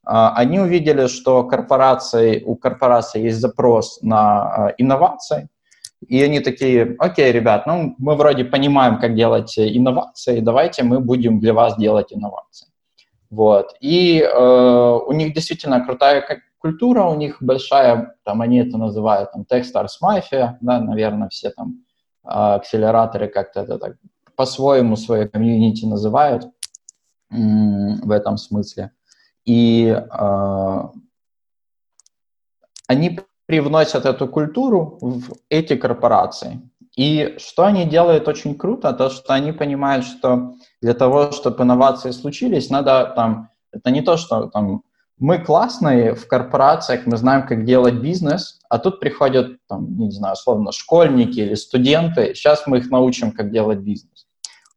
Э, 0.05 0.31
они 0.35 0.59
увидели, 0.59 1.07
что 1.07 1.43
корпорации, 1.45 2.43
у 2.45 2.55
корпорации 2.55 3.23
есть 3.23 3.39
запрос 3.39 3.99
на 4.01 4.71
э, 4.71 4.73
инновации, 4.77 5.47
и 6.05 6.21
они 6.21 6.41
такие, 6.41 6.95
окей, 6.99 7.31
ребят, 7.31 7.65
ну, 7.65 7.95
мы 7.97 8.15
вроде 8.15 8.43
понимаем, 8.43 8.99
как 8.99 9.15
делать 9.15 9.57
инновации, 9.57 10.41
давайте 10.41 10.83
мы 10.83 10.99
будем 10.99 11.39
для 11.39 11.53
вас 11.53 11.77
делать 11.77 12.13
инновации. 12.13 12.67
Вот. 13.29 13.75
И 13.79 14.19
э, 14.21 14.99
у 15.07 15.11
них 15.13 15.33
действительно 15.33 15.85
крутая 15.85 16.41
культура, 16.57 17.03
у 17.03 17.15
них 17.15 17.37
большая, 17.41 18.15
там 18.23 18.41
они 18.41 18.59
это 18.59 18.77
называют, 18.77 19.31
там, 19.31 19.45
Techstars 19.49 19.99
Mafia, 20.03 20.55
да, 20.61 20.81
наверное, 20.81 21.29
все 21.29 21.51
там 21.51 21.83
акселераторы 22.29 23.27
как-то 23.27 23.61
это 23.61 23.77
так 23.77 23.95
по-своему 24.35 24.95
свое 24.95 25.27
комьюнити 25.27 25.85
называют 25.85 26.47
в 27.29 28.11
этом 28.11 28.37
смысле. 28.37 28.91
И 29.45 29.87
э, 29.87 30.83
они 32.87 33.19
привносят 33.45 34.05
эту 34.05 34.27
культуру 34.27 34.97
в 35.01 35.33
эти 35.49 35.75
корпорации. 35.75 36.61
И 36.95 37.35
что 37.37 37.65
они 37.65 37.85
делают 37.85 38.27
очень 38.27 38.55
круто, 38.55 38.93
то 38.93 39.09
что 39.09 39.33
они 39.33 39.51
понимают, 39.51 40.05
что 40.05 40.53
для 40.81 40.93
того, 40.93 41.31
чтобы 41.31 41.63
инновации 41.63 42.11
случились, 42.11 42.69
надо 42.69 43.11
там, 43.15 43.49
это 43.71 43.91
не 43.91 44.01
то, 44.01 44.17
что 44.17 44.47
там 44.47 44.83
мы 45.19 45.37
классные 45.39 46.15
в 46.15 46.27
корпорациях, 46.27 47.05
мы 47.05 47.17
знаем, 47.17 47.45
как 47.45 47.65
делать 47.65 47.95
бизнес, 47.95 48.59
а 48.69 48.79
тут 48.79 48.99
приходят, 48.99 49.57
там, 49.67 49.97
не 49.97 50.11
знаю, 50.11 50.33
условно, 50.33 50.71
школьники 50.71 51.39
или 51.39 51.55
студенты, 51.55 52.33
сейчас 52.33 52.65
мы 52.65 52.77
их 52.77 52.89
научим, 52.89 53.31
как 53.31 53.51
делать 53.51 53.79
бизнес. 53.79 54.27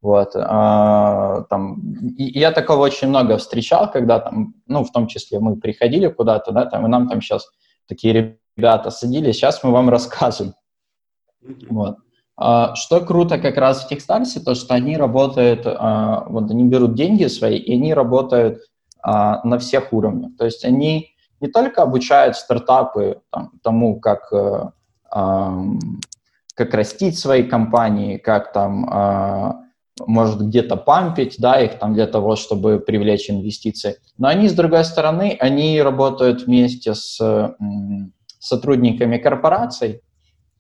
Вот, 0.01 0.33
а, 0.35 1.43
там, 1.49 1.81
и 2.19 2.39
я 2.39 2.51
такого 2.51 2.83
очень 2.83 3.07
много 3.07 3.39
встречал, 3.39 3.89
когда 3.89 4.19
там, 4.19 4.55
ну, 4.67 4.83
в 4.83 4.91
том 4.91 5.07
числе 5.07 5.39
мы 5.39 5.57
приходили 5.57 6.09
куда-то, 6.09 6.51
да, 6.51 6.67
там, 6.67 6.85
и 6.87 6.89
нам 6.89 7.09
там 7.09 7.21
сейчас 7.23 7.49
такие 7.87 8.39
ребята 8.57 8.91
садились, 8.91 9.37
сейчас 9.37 9.63
мы 9.63 9.71
вам 9.71 9.91
расскажем. 9.91 10.55
Вот. 11.69 11.99
А, 12.37 12.75
что 12.75 13.01
круто 13.01 13.39
как 13.39 13.57
раз 13.57 13.85
в 13.85 13.89
Техстарсе, 13.89 14.41
то, 14.41 14.57
что 14.57 14.75
они 14.75 14.97
работают, 14.97 15.63
а, 15.67 16.25
вот 16.29 16.51
они 16.51 16.65
берут 16.65 16.95
деньги 16.95 17.27
свои, 17.27 17.57
и 17.57 17.75
они 17.75 17.95
работают 17.95 18.59
на 19.05 19.59
всех 19.59 19.93
уровнях. 19.93 20.37
То 20.39 20.45
есть 20.45 20.65
они 20.65 21.15
не 21.41 21.49
только 21.49 21.83
обучают 21.83 22.37
стартапы 22.37 23.21
там, 23.31 23.51
тому, 23.63 23.99
как, 23.99 24.33
э, 24.33 24.71
как 26.55 26.75
растить 26.75 27.19
свои 27.19 27.43
компании, 27.43 28.17
как 28.19 28.53
там 28.53 29.59
может 30.07 30.41
где-то 30.41 30.77
пампить, 30.77 31.37
да, 31.39 31.61
их 31.61 31.79
там 31.79 31.95
для 31.95 32.07
того, 32.07 32.37
чтобы 32.37 32.79
привлечь 32.79 33.29
инвестиции. 33.29 33.97
Но 34.19 34.29
они, 34.29 34.49
с 34.49 34.53
другой 34.53 34.85
стороны, 34.85 35.37
они 35.39 35.83
работают 35.83 36.43
вместе 36.43 36.95
с 36.95 37.55
сотрудниками 38.39 39.19
корпораций, 39.19 40.03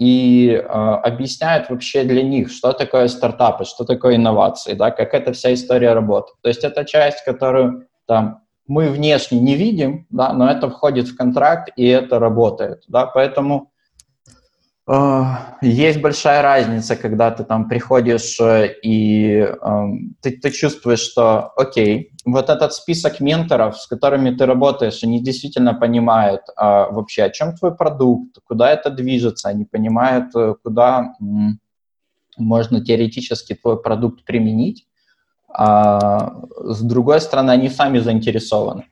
и 0.02 0.50
э, 0.50 0.60
объясняют 0.62 1.70
вообще 1.70 2.02
для 2.02 2.22
них, 2.22 2.50
что 2.50 2.72
такое 2.72 3.06
стартапы, 3.06 3.64
что 3.64 3.84
такое 3.84 4.16
инновации, 4.16 4.74
да, 4.74 4.90
как 4.90 5.14
эта 5.14 5.32
вся 5.32 5.54
история 5.54 5.92
работает. 5.92 6.36
То 6.42 6.48
есть 6.48 6.64
это 6.64 6.84
часть, 6.84 7.24
которую 7.24 7.86
там 8.12 8.42
мы 8.66 8.90
внешне 8.90 9.40
не 9.40 9.54
видим, 9.54 10.06
да, 10.10 10.34
но 10.34 10.50
это 10.50 10.68
входит 10.68 11.08
в 11.08 11.16
контракт 11.16 11.70
и 11.76 11.86
это 11.86 12.18
работает, 12.18 12.82
да, 12.88 13.06
поэтому 13.06 13.72
э, 14.86 15.22
есть 15.62 16.02
большая 16.02 16.42
разница, 16.42 16.94
когда 16.94 17.30
ты 17.30 17.44
там 17.44 17.70
приходишь 17.70 18.38
э, 18.38 18.74
и 18.82 19.38
э, 19.38 19.84
ты, 20.20 20.32
ты 20.32 20.50
чувствуешь, 20.50 21.00
что, 21.00 21.52
окей, 21.56 22.12
вот 22.26 22.50
этот 22.50 22.74
список 22.74 23.20
менторов, 23.20 23.78
с 23.78 23.86
которыми 23.86 24.36
ты 24.36 24.44
работаешь, 24.44 25.02
они 25.02 25.22
действительно 25.22 25.72
понимают 25.72 26.42
а, 26.54 26.90
вообще, 26.90 27.22
о 27.22 27.30
чем 27.30 27.56
твой 27.56 27.74
продукт, 27.74 28.36
куда 28.44 28.70
это 28.70 28.90
движется, 28.90 29.48
они 29.48 29.64
понимают, 29.64 30.36
э, 30.36 30.54
куда 30.62 31.14
м, 31.18 31.60
можно 32.36 32.84
теоретически 32.84 33.54
твой 33.54 33.82
продукт 33.82 34.24
применить. 34.24 34.86
А, 35.52 36.32
с 36.56 36.80
другой 36.80 37.20
стороны, 37.20 37.50
они 37.50 37.68
сами 37.68 37.98
заинтересованы. 37.98 38.86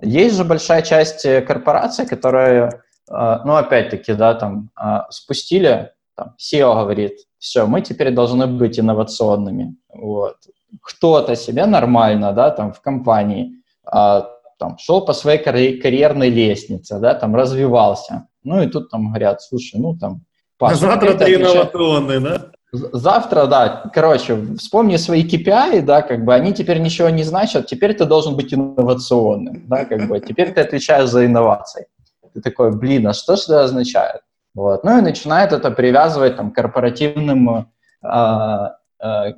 Есть 0.00 0.36
же 0.36 0.44
большая 0.44 0.82
часть 0.82 1.24
э, 1.24 1.40
корпораций, 1.40 2.06
которые, 2.06 2.82
а, 3.10 3.42
ну, 3.44 3.56
опять-таки, 3.56 4.12
да, 4.14 4.34
там, 4.34 4.70
а, 4.76 5.10
спустили, 5.10 5.92
там, 6.14 6.34
SEO 6.38 6.74
говорит, 6.74 7.18
все, 7.38 7.66
мы 7.66 7.80
теперь 7.82 8.12
должны 8.12 8.46
быть 8.46 8.78
инновационными. 8.78 9.76
Вот 9.92 10.36
кто-то 10.82 11.34
себя 11.34 11.66
нормально, 11.66 12.32
да, 12.32 12.50
там, 12.50 12.72
в 12.72 12.80
компании, 12.80 13.62
а, 13.84 14.28
там, 14.58 14.78
шел 14.78 15.04
по 15.04 15.12
своей 15.12 15.38
карь- 15.38 15.80
карьерной 15.80 16.30
лестнице, 16.30 16.98
да, 17.00 17.14
там, 17.14 17.34
развивался. 17.34 18.28
Ну, 18.44 18.62
и 18.62 18.68
тут 18.68 18.90
там 18.90 19.08
говорят, 19.08 19.42
слушай, 19.42 19.80
ну, 19.80 19.96
там, 19.96 20.22
Паша, 20.58 20.76
завтра 20.76 21.14
ты 21.14 21.34
инновационный, 21.34 22.20
да? 22.20 22.50
Завтра, 22.72 23.46
да, 23.46 23.90
короче, 23.94 24.36
вспомни 24.58 24.96
свои 24.96 25.26
KPI, 25.26 25.82
да, 25.82 26.02
как 26.02 26.24
бы 26.24 26.34
они 26.34 26.52
теперь 26.52 26.80
ничего 26.80 27.08
не 27.08 27.22
значат, 27.22 27.66
теперь 27.66 27.94
ты 27.94 28.04
должен 28.04 28.36
быть 28.36 28.52
инновационным, 28.52 29.66
да, 29.68 29.86
как 29.86 30.06
бы, 30.06 30.20
теперь 30.20 30.52
ты 30.52 30.60
отвечаешь 30.60 31.08
за 31.08 31.24
инновации. 31.24 31.86
Ты 32.34 32.42
такой, 32.42 32.76
блин, 32.76 33.06
а 33.06 33.14
что 33.14 33.36
же 33.36 33.44
это 33.44 33.64
означает? 33.64 34.20
Вот. 34.54 34.84
Ну 34.84 34.98
и 34.98 35.00
начинает 35.00 35.52
это 35.52 35.70
привязывать 35.70 36.36
там, 36.36 36.50
к 36.50 36.54
корпоративным 36.54 37.70
а, 38.02 38.78
Э, 39.00 39.32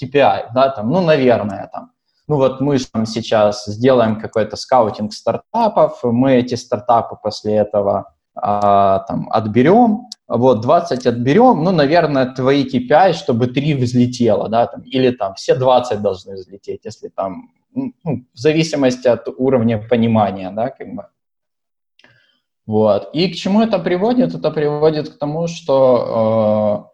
KPI, 0.00 0.52
да, 0.54 0.68
там, 0.70 0.90
ну, 0.90 1.00
наверное, 1.00 1.68
там, 1.72 1.90
ну 2.28 2.36
вот 2.36 2.60
мы 2.60 2.78
там 2.78 3.06
сейчас 3.06 3.64
сделаем 3.64 4.20
какой-то 4.20 4.54
скаутинг 4.54 5.12
стартапов, 5.12 5.98
мы 6.04 6.34
эти 6.34 6.54
стартапы 6.54 7.16
после 7.20 7.56
этого 7.56 8.14
а, 8.36 9.00
там 9.08 9.28
отберем, 9.32 10.06
вот 10.38 10.60
20 10.60 11.06
отберем, 11.06 11.64
ну, 11.64 11.72
наверное, 11.72 12.26
твои 12.26 12.64
KPI, 12.64 13.14
чтобы 13.14 13.48
3 13.48 13.74
взлетело, 13.74 14.48
да, 14.48 14.66
там, 14.66 14.82
или 14.82 15.10
там 15.10 15.34
все 15.34 15.56
20 15.56 16.00
должны 16.00 16.34
взлететь, 16.34 16.84
если 16.84 17.08
там, 17.08 17.50
ну, 17.74 17.92
в 18.04 18.38
зависимости 18.38 19.08
от 19.08 19.28
уровня 19.38 19.78
понимания, 19.90 20.50
да, 20.50 20.70
как 20.70 20.94
бы. 20.94 21.06
Вот. 22.66 23.10
И 23.12 23.28
к 23.32 23.34
чему 23.34 23.62
это 23.62 23.80
приводит? 23.80 24.34
Это 24.34 24.52
приводит 24.52 25.08
к 25.08 25.18
тому, 25.18 25.48
что 25.48 26.92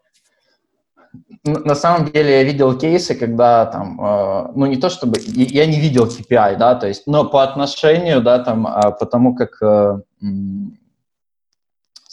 э, 1.45 1.57
на 1.65 1.75
самом 1.75 2.11
деле 2.11 2.37
я 2.37 2.43
видел 2.43 2.75
кейсы, 2.75 3.13
когда 3.13 3.65
там, 3.67 4.01
э, 4.01 4.51
ну 4.55 4.65
не 4.65 4.77
то 4.77 4.89
чтобы, 4.89 5.19
я 5.25 5.67
не 5.67 5.79
видел 5.79 6.07
KPI, 6.07 6.57
да, 6.57 6.73
то 6.73 6.87
есть, 6.87 7.05
но 7.05 7.25
по 7.25 7.43
отношению, 7.43 8.21
да, 8.21 8.39
там, 8.39 8.65
э, 8.65 8.91
потому 8.99 9.35
как 9.35 9.61
э, 9.61 9.99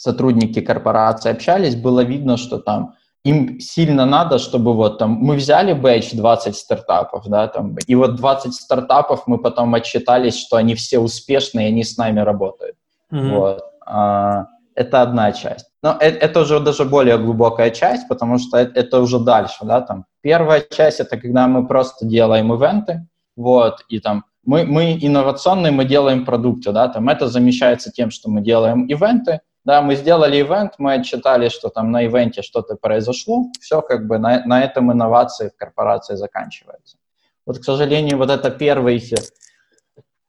сотрудники 0.05 0.61
корпорации 0.61 1.31
общались, 1.31 1.75
было 1.75 2.01
видно, 2.01 2.37
что 2.37 2.59
там 2.59 2.93
им 3.23 3.59
сильно 3.59 4.05
надо, 4.05 4.37
чтобы 4.37 4.73
вот 4.73 4.99
там, 4.99 5.11
мы 5.13 5.35
взяли 5.35 5.73
бэч 5.73 6.11
20 6.11 6.55
стартапов, 6.55 7.27
да, 7.27 7.47
там, 7.47 7.75
и 7.87 7.95
вот 7.95 8.15
20 8.15 8.53
стартапов 8.53 9.23
мы 9.25 9.39
потом 9.39 9.73
отчитались, 9.73 10.37
что 10.37 10.57
они 10.57 10.75
все 10.75 10.99
успешные, 10.99 11.65
и 11.65 11.71
они 11.71 11.83
с 11.83 11.97
нами 11.97 12.19
работают. 12.19 12.75
Mm-hmm. 13.11 13.29
Вот. 13.35 13.63
А, 13.87 14.45
это 14.75 15.01
одна 15.01 15.31
часть. 15.31 15.65
Но 15.81 15.97
это, 15.99 16.17
это 16.25 16.41
уже 16.41 16.59
даже 16.59 16.85
более 16.85 17.17
глубокая 17.17 17.71
часть, 17.71 18.07
потому 18.07 18.37
что 18.37 18.57
это, 18.57 18.79
это 18.79 19.01
уже 19.01 19.19
дальше, 19.19 19.65
да, 19.65 19.81
там. 19.81 20.05
Первая 20.21 20.61
часть— 20.61 20.99
это 20.99 21.17
когда 21.17 21.47
мы 21.47 21.65
просто 21.67 22.05
делаем 22.05 22.53
ивенты, 22.53 23.07
вот, 23.35 23.83
и 23.89 23.99
там 23.99 24.25
мы, 24.45 24.65
мы 24.65 24.99
инновационные, 25.01 25.71
мы 25.71 25.85
делаем 25.85 26.25
продукты, 26.25 26.71
да, 26.71 26.87
там 26.89 27.09
это 27.09 27.27
замещается 27.27 27.91
тем, 27.91 28.11
что 28.11 28.29
мы 28.29 28.41
делаем 28.41 28.85
ивенты, 28.85 29.39
да, 29.65 29.81
мы 29.81 29.95
сделали 29.95 30.39
ивент, 30.39 30.75
мы 30.77 30.93
отчитали, 30.93 31.49
что 31.49 31.69
там 31.69 31.91
на 31.91 32.05
ивенте 32.05 32.43
что-то 32.43 32.75
произошло, 32.75 33.45
все 33.59 33.81
как 33.81 34.07
бы 34.07 34.19
на, 34.19 34.45
на 34.45 34.63
этом 34.63 34.91
инновации 34.91 35.49
в 35.49 35.57
корпорации 35.57 36.15
заканчиваются. 36.15 36.97
Вот, 37.45 37.59
к 37.59 37.63
сожалению, 37.63 38.17
вот 38.17 38.29
это 38.29 38.51
первый 38.51 39.03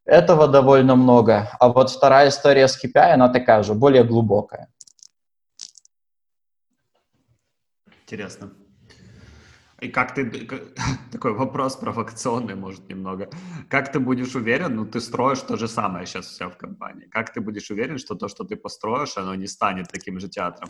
этого 0.06 0.48
довольно 0.48 0.96
много. 0.96 1.50
А 1.60 1.68
вот 1.68 1.90
вторая 1.90 2.30
история 2.30 2.66
с 2.66 2.82
KPI, 2.82 3.12
она 3.12 3.28
такая 3.28 3.62
же, 3.62 3.74
более 3.74 4.04
глубокая. 4.04 4.68
Интересно. 8.02 8.50
И 9.80 9.88
как 9.88 10.14
ты, 10.14 10.30
такой 11.12 11.32
вопрос 11.32 11.76
провокационный, 11.76 12.54
может, 12.54 12.88
немного. 12.88 13.28
Как 13.68 13.92
ты 13.92 14.00
будешь 14.00 14.34
уверен, 14.34 14.76
ну, 14.76 14.86
ты 14.86 15.00
строишь 15.00 15.40
то 15.40 15.56
же 15.56 15.68
самое 15.68 16.06
сейчас 16.06 16.26
все 16.26 16.48
в 16.48 16.56
компании. 16.56 17.06
Как 17.06 17.32
ты 17.32 17.40
будешь 17.40 17.70
уверен, 17.70 17.98
что 17.98 18.14
то, 18.14 18.28
что 18.28 18.44
ты 18.44 18.56
построишь, 18.56 19.16
оно 19.16 19.34
не 19.34 19.46
станет 19.46 19.88
таким 19.88 20.20
же 20.20 20.28
театром? 20.28 20.68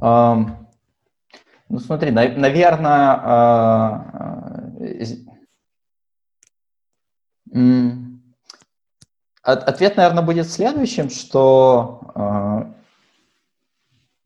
Um, 0.00 0.66
ну, 1.68 1.78
смотри, 1.78 2.10
на, 2.10 2.28
наверное, 2.28 3.20
uh, 3.24 4.12
Ответ, 9.42 9.96
наверное, 9.96 10.22
будет 10.22 10.48
следующим, 10.48 11.10
что 11.10 12.00
э, 12.14 12.81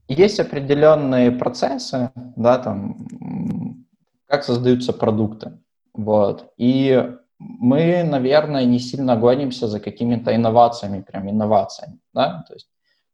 есть 0.09 0.41
определенные 0.41 1.33
процессы, 1.33 2.11
да, 2.37 2.59
там, 2.59 3.87
как 4.27 4.45
создаются 4.45 4.93
продукты, 4.93 5.59
вот, 5.95 6.53
и 6.57 7.13
мы, 7.39 8.03
наверное, 8.03 8.65
не 8.65 8.79
сильно 8.79 9.17
гонимся 9.17 9.67
за 9.67 9.81
какими-то 9.81 10.35
инновациями, 10.35 11.03
прям 11.03 11.29
инновациями, 11.29 11.99
да, 12.15 12.45
то 12.47 12.55
есть 12.55 12.69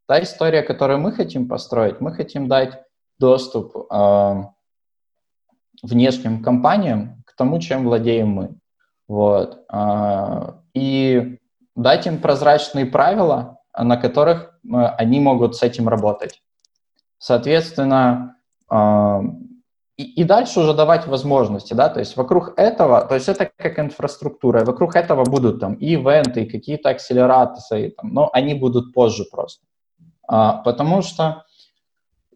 та 0.05 0.21
история, 0.21 0.61
которую 0.61 0.99
мы 0.99 1.11
хотим 1.11 1.47
построить, 1.47 2.01
мы 2.01 2.13
хотим 2.13 2.47
дать 2.47 2.83
доступ 3.19 3.75
э, 3.91 4.43
внешним 5.81 6.43
компаниям 6.43 7.23
к 7.25 7.35
тому, 7.35 7.59
чем 7.59 7.85
владеем 7.85 8.29
мы. 8.29 8.55
Вот. 9.07 9.65
А, 9.69 10.59
и 10.73 11.39
дать 11.75 12.05
им 12.07 12.19
прозрачные 12.19 12.85
правила, 12.85 13.59
на 13.77 13.97
которых 13.97 14.59
э, 14.63 14.75
они 14.75 15.19
могут 15.19 15.55
с 15.55 15.63
этим 15.63 15.89
работать. 15.89 16.42
Соответственно, 17.23 18.35
а, 18.67 19.21
и, 19.95 20.03
и 20.03 20.25
дальше 20.25 20.59
уже 20.59 20.73
давать 20.73 21.07
возможности, 21.07 21.73
да, 21.73 21.87
то 21.87 22.01
есть 22.01 22.17
вокруг 22.17 22.53
этого, 22.57 22.99
то 23.05 23.15
есть 23.15 23.29
это 23.29 23.49
как 23.55 23.79
инфраструктура, 23.79 24.65
вокруг 24.65 24.97
этого 24.97 25.23
будут 25.23 25.61
там 25.61 25.75
и 25.75 25.93
ивенты, 25.93 26.43
и 26.43 26.49
какие-то 26.49 26.89
акселераторы, 26.89 27.91
там, 27.91 28.13
но 28.13 28.29
они 28.33 28.55
будут 28.55 28.93
позже 28.93 29.23
просто. 29.31 29.65
А, 30.27 30.57
потому 30.65 31.01
что 31.01 31.45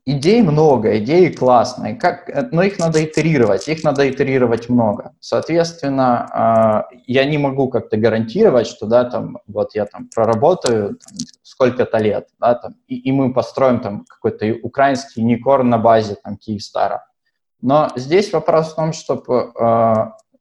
Идей 0.10 0.42
много, 0.42 1.00
идеи 1.00 1.28
классные, 1.28 1.96
как, 1.96 2.30
э, 2.30 2.48
но 2.52 2.64
их 2.64 2.80
надо 2.80 3.04
итерировать, 3.04 3.68
их 3.68 3.84
надо 3.84 4.10
итерировать 4.10 4.70
много. 4.70 5.14
Соответственно, 5.20 6.30
а, 6.32 6.88
я 7.08 7.26
не 7.26 7.38
могу 7.38 7.68
как-то 7.68 7.98
гарантировать, 7.98 8.68
что, 8.68 8.86
да, 8.86 9.04
там, 9.04 9.40
вот 9.48 9.76
я 9.76 9.86
там 9.86 10.08
проработаю 10.16 10.96
там, 10.96 11.18
сколько-то 11.44 11.98
лет, 11.98 12.30
да, 12.40 12.56
там, 12.56 12.76
и, 12.88 12.96
и 12.96 13.12
мы 13.12 13.34
построим 13.34 13.82
там 13.82 14.06
какой-то 14.08 14.46
украинский 14.64 15.22
уникорн 15.22 15.68
на 15.68 15.78
базе 15.78 16.16
там 16.24 16.38
Киевстара. 16.38 17.06
Но 17.62 17.90
здесь 17.98 18.32
вопрос 18.32 18.72
в 18.72 18.76
том, 18.76 18.94
чтобы 18.94 19.52
э, 19.60 19.96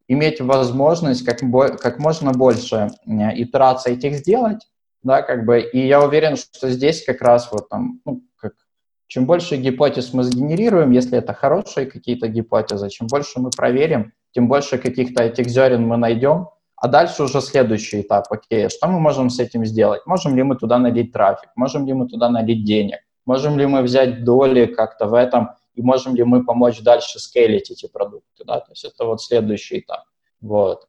иметь 0.07 0.41
возможность 0.41 1.25
как, 1.25 1.41
как 1.81 1.99
можно 1.99 2.31
больше 2.31 2.93
итераций 3.05 3.95
этих 3.95 4.15
сделать, 4.15 4.69
да, 5.03 5.23
как 5.23 5.45
бы, 5.45 5.59
и 5.61 5.85
я 5.89 6.05
уверен, 6.05 6.37
что 6.37 6.71
здесь 6.71 7.05
как 7.05 7.21
раз 7.21 7.51
вот 7.51 7.69
там, 7.69 8.01
ну, 8.05 8.23
как, 8.37 8.53
чем 9.07 9.27
больше 9.27 9.57
гипотез 9.57 10.13
мы 10.13 10.25
сгенерируем, 10.25 10.91
если 10.91 11.19
это 11.19 11.33
хорошие 11.33 11.87
какие-то 11.87 12.29
гипотезы, 12.29 12.89
чем 12.91 13.07
больше 13.07 13.41
мы 13.41 13.51
проверим, 13.51 14.13
тем 14.33 14.49
больше 14.49 14.79
каких-то 14.79 15.23
этих 15.23 15.49
зерен 15.49 15.87
мы 15.87 15.97
найдем, 15.97 16.49
а 16.77 16.89
дальше 16.89 17.23
уже 17.23 17.41
следующий 17.41 18.03
этап, 18.03 18.27
окей, 18.31 18.69
что 18.69 18.89
мы 18.89 19.01
можем 19.01 19.31
с 19.31 19.41
этим 19.41 19.65
сделать? 19.65 20.05
Можем 20.07 20.37
ли 20.37 20.43
мы 20.43 20.57
туда 20.57 20.79
налить 20.79 21.13
трафик? 21.13 21.49
Можем 21.57 21.87
ли 21.87 21.95
мы 21.95 22.07
туда 22.09 22.29
налить 22.29 22.65
денег? 22.65 22.99
Можем 23.25 23.59
ли 23.59 23.67
мы 23.67 23.83
взять 23.83 24.25
доли 24.25 24.67
как-то 24.67 25.07
в 25.07 25.15
этом? 25.15 25.51
И 25.75 25.83
можем 25.83 26.15
ли 26.15 26.25
мы 26.25 26.45
помочь 26.45 26.81
дальше 26.81 27.19
скейлить 27.19 27.71
эти 27.71 27.87
продукты? 27.89 28.45
Да? 28.45 28.61
То 28.61 28.73
есть 28.73 28.85
это 28.85 29.05
вот 29.05 29.23
следующий 29.23 29.81
этап. 29.81 30.05
Вот. 30.41 30.87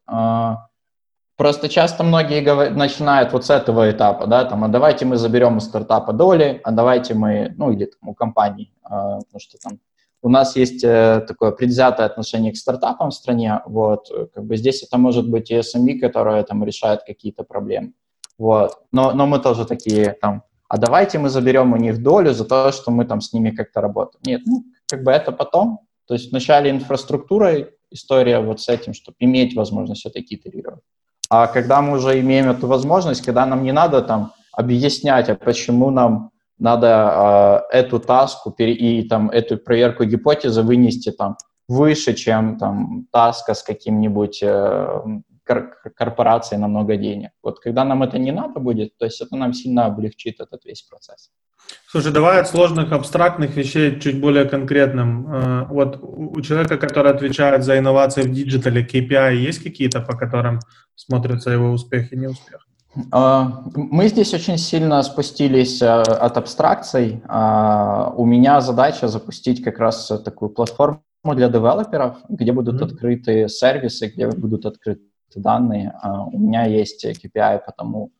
Просто 1.37 1.69
часто 1.69 2.03
многие 2.03 2.41
говорят, 2.41 2.75
начинают 2.75 3.31
вот 3.31 3.45
с 3.45 3.51
этого 3.51 3.91
этапа, 3.91 4.25
да, 4.25 4.43
там, 4.45 4.63
а 4.63 4.67
давайте 4.67 5.05
мы 5.05 5.17
заберем 5.17 5.57
у 5.57 5.59
стартапа 5.59 6.11
доли, 6.11 6.59
а 6.63 6.71
давайте 6.71 7.13
мы, 7.13 7.53
ну, 7.57 7.71
или 7.71 7.85
там, 7.85 8.09
у 8.09 8.15
компании, 8.15 8.73
а, 8.81 9.19
потому 9.19 9.39
что 9.39 9.57
там 9.59 9.79
у 10.23 10.29
нас 10.29 10.55
есть 10.55 10.83
э, 10.83 11.23
такое 11.27 11.51
предвзятое 11.51 12.07
отношение 12.07 12.51
к 12.51 12.57
стартапам 12.57 13.11
в 13.11 13.13
стране, 13.13 13.61
вот, 13.67 14.09
как 14.33 14.45
бы 14.45 14.57
здесь 14.57 14.81
это 14.81 14.97
может 14.97 15.29
быть 15.29 15.51
и 15.51 15.59
SME, 15.59 15.99
которая 15.99 16.41
там 16.43 16.63
решает 16.63 17.03
какие-то 17.03 17.43
проблемы, 17.43 17.93
вот, 18.39 18.79
но, 18.91 19.11
но 19.11 19.27
мы 19.27 19.37
тоже 19.37 19.65
такие 19.65 20.17
там, 20.19 20.41
а 20.67 20.77
давайте 20.79 21.19
мы 21.19 21.29
заберем 21.29 21.71
у 21.71 21.77
них 21.77 22.01
долю 22.01 22.33
за 22.33 22.45
то, 22.45 22.71
что 22.71 22.89
мы 22.89 23.05
там 23.05 23.21
с 23.21 23.31
ними 23.31 23.51
как-то 23.51 23.79
работаем. 23.79 24.21
Нет, 24.25 24.41
ну, 24.45 24.63
как 24.87 25.03
бы 25.03 25.11
это 25.11 25.31
потом, 25.31 25.81
то 26.07 26.15
есть 26.15 26.31
вначале 26.31 26.71
инфраструктурой 26.71 27.75
история 27.91 28.39
вот 28.39 28.59
с 28.59 28.69
этим, 28.69 28.95
чтобы 28.95 29.17
иметь 29.19 29.55
возможность 29.55 30.01
все-таки 30.01 30.35
итерировать. 30.35 30.81
А 31.29 31.47
когда 31.47 31.81
мы 31.81 31.97
уже 31.97 32.19
имеем 32.19 32.49
эту 32.49 32.67
возможность, 32.67 33.25
когда 33.25 33.45
нам 33.45 33.63
не 33.63 33.71
надо 33.71 34.01
там 34.01 34.33
объяснять, 34.53 35.29
а 35.29 35.35
почему 35.35 35.89
нам 35.91 36.31
надо 36.59 37.63
э, 37.71 37.77
эту 37.77 37.99
таску 37.99 38.49
и 38.57 39.07
там 39.07 39.29
эту 39.29 39.57
проверку 39.57 40.05
гипотезы 40.05 40.63
вынести 40.63 41.11
там 41.11 41.37
выше, 41.67 42.13
чем 42.13 42.57
там 42.57 43.05
таска 43.11 43.53
с 43.53 43.61
каким-нибудь 43.61 44.39
э, 44.41 45.01
кор 45.47 45.77
корпорацией 45.95 46.59
на 46.59 46.67
много 46.67 46.97
денег. 46.97 47.31
Вот 47.43 47.59
когда 47.59 47.83
нам 47.85 48.03
это 48.03 48.19
не 48.19 48.31
надо 48.31 48.59
будет, 48.59 48.97
то 48.97 49.05
есть 49.05 49.21
это 49.21 49.35
нам 49.35 49.53
сильно 49.53 49.85
облегчит 49.85 50.39
этот 50.39 50.65
весь 50.65 50.81
процесс. 50.81 51.31
Слушай, 51.89 52.11
давай 52.11 52.39
от 52.39 52.47
сложных 52.47 52.91
абстрактных 52.91 53.55
вещей 53.55 53.99
чуть 53.99 54.19
более 54.19 54.45
конкретным. 54.45 55.27
Э, 55.27 55.65
вот 55.69 55.99
у 56.01 56.41
человека, 56.41 56.77
который 56.77 57.11
отвечает 57.11 57.63
за 57.63 57.77
инновации 57.77 58.23
в 58.23 58.31
digital 58.31 58.73
е, 58.73 58.85
KPI 58.85 59.35
есть 59.35 59.63
какие-то, 59.63 60.01
по 60.01 60.17
которым 60.17 60.59
смотрятся 60.95 61.51
его 61.51 61.71
успех 61.71 62.13
и 62.13 62.17
неуспех? 62.17 62.67
А, 63.11 63.63
мы 63.75 64.07
здесь 64.07 64.33
очень 64.33 64.57
сильно 64.57 65.03
спустились 65.03 65.81
э, 65.81 65.87
от 65.87 66.37
абстракций. 66.37 67.21
А, 67.27 68.13
у 68.15 68.25
меня 68.25 68.61
задача 68.61 69.07
запустить 69.07 69.63
как 69.63 69.79
раз 69.79 70.07
такую 70.25 70.49
платформу 70.49 71.03
для 71.23 71.49
девелоперов, 71.49 72.17
где 72.29 72.51
будут 72.51 72.81
mm-hmm. 72.81 72.85
открыты 72.85 73.49
сервисы, 73.49 74.07
где 74.07 74.27
будут 74.27 74.65
открыты 74.65 75.01
данные. 75.35 75.93
А, 76.01 76.23
у 76.23 76.37
меня 76.37 76.65
есть 76.65 77.05
KPI 77.05 77.65
по 77.65 77.71
тому, 77.71 78.11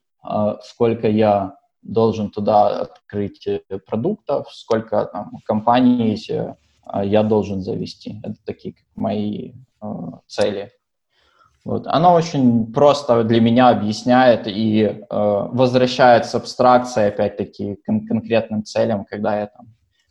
сколько 0.61 1.07
я 1.07 1.57
должен 1.81 2.29
туда 2.29 2.81
открыть 2.81 3.47
э, 3.47 3.61
продуктов, 3.85 4.47
сколько 4.51 5.05
там 5.05 5.31
компаний 5.45 6.19
э, 6.29 6.55
я 7.03 7.23
должен 7.23 7.61
завести. 7.61 8.19
Это 8.23 8.35
такие 8.45 8.75
мои 8.95 9.53
цели. 10.27 10.71
Вот. 11.67 11.85
Оно 11.87 12.13
очень 12.13 12.71
просто 12.71 13.23
для 13.23 13.41
меня 13.41 13.69
объясняет 13.69 14.47
и 14.47 14.84
э, 14.84 15.05
возвращает 15.10 16.25
с 16.25 16.34
абстракцией, 16.34 17.10
опять-таки, 17.10 17.75
к 17.75 17.86
кон- 17.86 18.08
конкретным 18.08 18.63
целям, 18.63 19.03
когда 19.03 19.39
я 19.39 19.47
там 19.47 19.67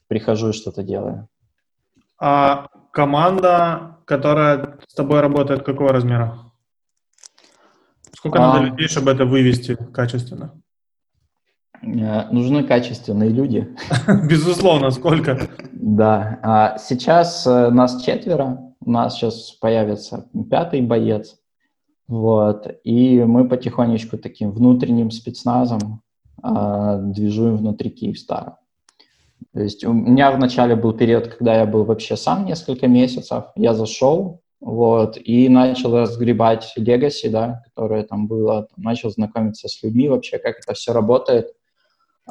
прихожу 0.06 0.50
и 0.50 0.52
что-то 0.52 0.82
делаю. 0.82 1.28
А 2.20 2.66
команда, 2.92 3.96
которая 4.04 4.78
с 4.86 4.94
тобой 4.94 5.20
работает, 5.20 5.64
какого 5.64 5.92
размера? 5.92 6.45
Сколько 8.16 8.38
а... 8.38 8.54
надо 8.54 8.64
людей, 8.64 8.88
чтобы 8.88 9.10
это 9.10 9.26
вывести 9.26 9.76
качественно? 9.92 10.54
Э, 11.82 12.30
нужны 12.30 12.64
качественные 12.64 13.28
люди. 13.28 13.76
Безусловно, 14.28 14.90
сколько? 14.90 15.50
Да. 15.72 16.40
А 16.42 16.78
сейчас 16.78 17.46
э, 17.46 17.68
нас 17.68 18.02
четверо. 18.02 18.72
У 18.80 18.90
нас 18.90 19.16
сейчас 19.16 19.50
появится 19.60 20.30
пятый 20.50 20.80
боец. 20.80 21.36
Вот. 22.08 22.66
И 22.84 23.22
мы 23.22 23.46
потихонечку 23.46 24.16
таким 24.16 24.50
внутренним 24.50 25.10
спецназом 25.10 26.00
э, 26.42 26.98
движуем 27.02 27.58
внутри 27.58 27.90
Киевстара. 27.90 28.56
То 29.52 29.60
есть 29.60 29.84
у 29.84 29.92
меня 29.92 30.30
вначале 30.30 30.74
был 30.74 30.94
период, 30.94 31.28
когда 31.28 31.54
я 31.54 31.66
был 31.66 31.84
вообще 31.84 32.16
сам 32.16 32.46
несколько 32.46 32.88
месяцев. 32.88 33.44
Я 33.56 33.74
зашел, 33.74 34.40
вот, 34.60 35.18
и 35.22 35.48
начал 35.48 35.96
разгребать 35.96 36.72
легаси, 36.76 37.28
да, 37.28 37.62
которое 37.64 38.02
там 38.04 38.26
было, 38.26 38.68
начал 38.76 39.10
знакомиться 39.10 39.68
с 39.68 39.82
людьми 39.82 40.08
вообще, 40.08 40.38
как 40.38 40.58
это 40.58 40.74
все 40.74 40.92
работает, 40.92 41.52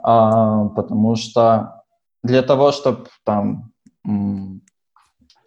а, 0.01 0.65
потому 0.69 1.15
что 1.15 1.83
для 2.23 2.41
того, 2.41 2.71
чтобы 2.71 3.05
там 3.23 3.71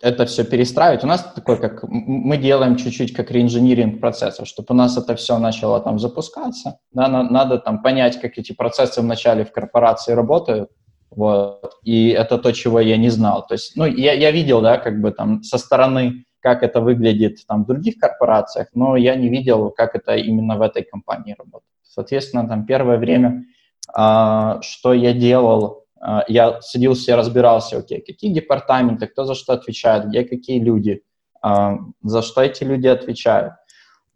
это 0.00 0.26
все 0.26 0.44
перестраивать. 0.44 1.02
У 1.02 1.08
нас 1.08 1.32
такой, 1.34 1.60
как 1.60 1.82
мы 1.88 2.36
делаем 2.36 2.76
чуть-чуть 2.76 3.12
как 3.12 3.30
реинжиниринг 3.30 4.00
процессов, 4.00 4.46
чтобы 4.46 4.68
у 4.70 4.74
нас 4.74 4.96
это 4.96 5.16
все 5.16 5.38
начало 5.38 5.80
там 5.80 5.98
запускаться. 5.98 6.78
Да, 6.92 7.08
на, 7.08 7.22
надо 7.24 7.58
там 7.58 7.82
понять, 7.82 8.20
как 8.20 8.38
эти 8.38 8.52
процессы 8.52 9.00
вначале 9.00 9.44
в 9.44 9.52
корпорации 9.52 10.12
работают. 10.12 10.70
Вот. 11.10 11.74
И 11.82 12.10
это 12.10 12.38
то, 12.38 12.52
чего 12.52 12.80
я 12.80 12.96
не 12.96 13.08
знал. 13.08 13.44
То 13.46 13.54
есть, 13.54 13.76
ну, 13.76 13.86
я, 13.86 14.12
я 14.12 14.30
видел, 14.30 14.60
да, 14.60 14.78
как 14.78 15.00
бы 15.00 15.10
там 15.10 15.42
со 15.42 15.58
стороны, 15.58 16.24
как 16.40 16.62
это 16.62 16.80
выглядит 16.80 17.46
там 17.46 17.64
в 17.64 17.66
других 17.66 17.98
корпорациях, 17.98 18.68
но 18.74 18.96
я 18.96 19.16
не 19.16 19.28
видел, 19.28 19.70
как 19.70 19.94
это 19.94 20.16
именно 20.16 20.56
в 20.56 20.62
этой 20.62 20.82
компании 20.82 21.34
работает. 21.38 21.64
Соответственно, 21.82 22.48
там 22.48 22.66
первое 22.66 22.96
время, 22.96 23.44
а, 23.92 24.60
что 24.62 24.92
я 24.92 25.12
делал, 25.12 25.84
а, 26.00 26.24
я 26.28 26.60
садился 26.60 27.12
и 27.12 27.14
разбирался, 27.14 27.78
окей, 27.78 28.00
какие 28.00 28.32
департаменты, 28.32 29.06
кто 29.06 29.24
за 29.24 29.34
что 29.34 29.54
отвечает, 29.54 30.06
где 30.06 30.24
какие 30.24 30.60
люди, 30.60 31.02
а, 31.42 31.78
за 32.02 32.22
что 32.22 32.42
эти 32.42 32.64
люди 32.64 32.86
отвечают. 32.86 33.54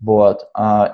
Вот. 0.00 0.48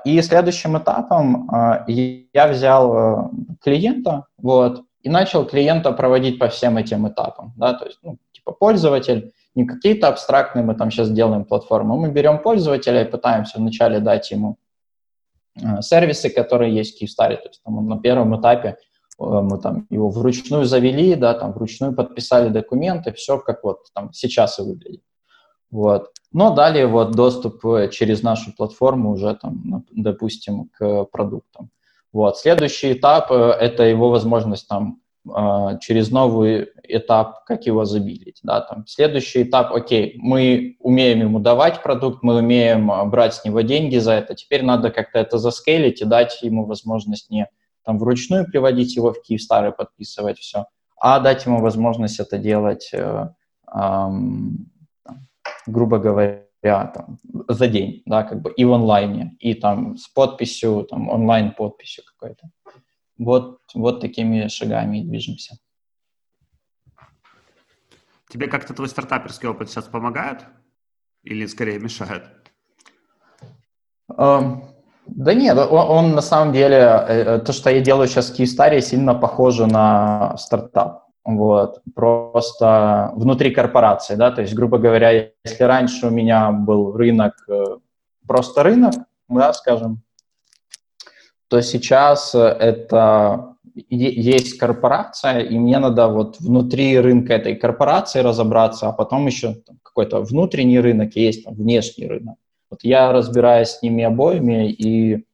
И 0.05 0.21
следующим 0.21 0.77
этапом 0.77 1.49
я 1.89 2.47
взял 2.49 2.95
э, 2.95 3.31
клиента, 3.65 4.27
вот, 4.37 4.83
и 5.01 5.09
начал 5.09 5.47
клиента 5.47 5.93
проводить 5.93 6.39
по 6.39 6.49
всем 6.49 6.77
этим 6.77 7.09
этапам, 7.09 7.55
да, 7.57 7.73
то 7.73 7.87
есть, 7.87 7.99
ну, 8.03 8.19
типа 8.33 8.53
пользователь, 8.53 9.33
не 9.59 9.67
какие-то 9.67 10.09
абстрактные 10.09 10.65
мы 10.65 10.75
там 10.75 10.91
сейчас 10.91 11.11
делаем 11.11 11.45
платформы, 11.45 11.97
мы 11.97 12.11
берем 12.11 12.39
пользователя 12.39 13.03
и 13.03 13.11
пытаемся 13.11 13.59
вначале 13.59 14.01
дать 14.01 14.31
ему 14.31 14.57
э, 15.63 15.83
сервисы, 15.83 16.31
которые 16.31 16.75
есть 16.75 16.97
в 16.97 16.99
Киевстаре, 16.99 17.37
то 17.37 17.49
есть 17.49 17.63
там 17.63 17.89
на 17.89 17.99
первом 17.99 18.39
этапе 18.41 18.77
Э, 19.19 19.41
мы 19.43 19.59
там 19.59 19.87
его 19.91 20.11
вручную 20.11 20.65
завели, 20.65 21.15
да, 21.15 21.35
там 21.35 21.53
вручную 21.53 21.95
подписали 21.95 22.49
документы, 22.49 23.13
все 23.13 23.39
как 23.39 23.65
вот 23.65 23.81
там 23.95 24.13
сейчас 24.13 24.59
и 24.59 24.63
выглядит. 24.63 25.03
Вот. 25.71 26.13
Но 26.33 26.55
далее 26.55 26.87
вот 26.87 27.13
доступ 27.13 27.65
э, 27.67 27.89
через 27.91 28.23
нашу 28.23 28.55
платформу 28.55 29.13
уже 29.13 29.35
там, 29.35 29.85
допустим, 29.91 30.71
к 30.73 31.05
продуктам. 31.05 31.71
Вот. 32.13 32.39
Следующий 32.39 32.93
этап 32.93 33.31
это 33.31 33.83
его 33.83 34.11
возможность 34.11 34.67
там 34.67 35.01
через 35.81 36.11
новый 36.11 36.71
этап, 36.89 37.45
как 37.45 37.67
его 37.67 37.85
забилить. 37.85 38.41
Да, 38.43 38.61
там. 38.61 38.87
Следующий 38.87 39.43
этап, 39.43 39.73
окей, 39.73 40.15
мы 40.19 40.77
умеем 40.81 41.21
ему 41.21 41.39
давать 41.39 41.83
продукт, 41.83 42.23
мы 42.23 42.37
умеем 42.37 42.91
брать 43.11 43.35
с 43.35 43.45
него 43.45 43.61
деньги 43.61 43.99
за 43.99 44.13
это, 44.13 44.35
теперь 44.35 44.63
надо 44.63 44.91
как-то 44.91 45.19
это 45.19 45.39
заскейлить 45.39 46.03
и 46.03 46.05
дать 46.05 46.43
ему 46.43 46.65
возможность 46.65 47.31
не 47.31 47.49
там 47.85 47.99
вручную 47.99 48.45
приводить 48.45 48.97
его 48.97 49.15
в 49.15 49.23
Киевстар 49.23 49.69
и 49.69 49.75
подписывать 49.75 50.39
все, 50.39 50.67
а 51.01 51.21
дать 51.21 51.47
ему 51.47 51.61
возможность 51.61 52.21
это 52.21 52.37
делать, 52.37 52.91
э, 52.93 53.29
э, 53.75 54.09
грубо 55.67 55.99
говоря, 55.99 56.43
там, 56.63 57.19
за 57.49 57.67
день, 57.67 58.03
да, 58.05 58.25
как 58.25 58.43
бы 58.43 58.53
и 58.53 58.65
в 58.67 58.73
онлайне, 58.75 59.37
и 59.39 59.55
там 59.55 59.97
с 59.97 60.07
подписью, 60.09 60.87
там 60.91 61.09
онлайн-подписью 61.09 62.05
какой-то. 62.05 62.51
Вот, 63.17 63.61
вот 63.75 64.01
такими 64.01 64.49
шагами 64.49 64.99
и 64.99 65.05
движемся. 65.05 65.57
Тебе 68.29 68.49
как-то 68.49 68.75
твой 68.75 68.89
стартаперский 68.89 69.49
опыт 69.49 69.71
сейчас 69.71 69.85
помогает 69.85 70.45
или 71.23 71.47
скорее 71.47 71.79
мешает? 71.79 72.25
Um, 74.11 74.69
да 75.09 75.33
нет, 75.33 75.57
он, 75.57 75.71
он 75.71 76.15
на 76.15 76.21
самом 76.21 76.53
деле, 76.53 76.77
э, 76.77 77.37
э, 77.37 77.39
то, 77.39 77.53
что 77.53 77.71
я 77.71 77.81
делаю 77.81 78.09
сейчас 78.09 78.31
в 78.31 78.37
Киевстаре, 78.37 78.83
сильно 78.83 79.15
похоже 79.15 79.67
на 79.67 80.37
стартап. 80.37 81.05
вот, 81.25 81.81
просто 81.95 83.13
внутри 83.15 83.51
корпорации, 83.51 84.17
да, 84.17 84.31
то 84.31 84.43
есть, 84.43 84.55
грубо 84.55 84.79
говоря, 84.79 85.31
если 85.45 85.65
раньше 85.65 86.07
у 86.07 86.11
меня 86.11 86.53
был 86.53 86.97
рынок, 86.97 87.35
э, 87.49 87.65
просто 88.27 88.63
рынок, 88.63 88.95
да, 89.29 89.53
скажем, 89.55 90.03
то 91.49 91.63
сейчас 91.63 92.35
это 92.35 93.55
есть 93.89 94.59
корпорация, 94.59 95.41
и 95.41 95.59
мне 95.59 95.79
надо 95.79 96.09
вот 96.09 96.41
внутри 96.41 96.99
рынка 96.99 97.35
этой 97.35 97.57
корпорации 97.57 98.21
разобраться, 98.21 98.89
а 98.89 98.93
потом 98.93 99.27
еще 99.27 99.57
какой-то 99.83 100.21
внутренний 100.21 100.81
рынок 100.81 101.17
и 101.17 101.23
есть 101.23 101.45
там 101.45 101.55
внешний 101.55 102.07
рынок. 102.07 102.37
Вот 102.71 102.81
я 102.83 103.13
разбираюсь 103.13 103.69
с 103.69 103.83
ними 103.83 104.05
обоими, 104.05 104.71
и 104.71 105.25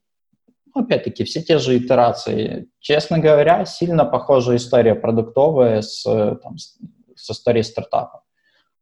ну, 0.75 0.83
опять-таки 0.83 1.25
все 1.25 1.43
те 1.43 1.59
же 1.59 1.77
итерации. 1.77 2.69
Честно 2.81 3.19
говоря, 3.19 3.65
сильно 3.65 4.05
похожая 4.05 4.57
история 4.57 4.95
продуктовая 4.95 5.83
с, 5.83 6.03
там, 6.05 6.57
с 6.59 7.31
историей 7.31 7.65
стартапа. 7.65 8.23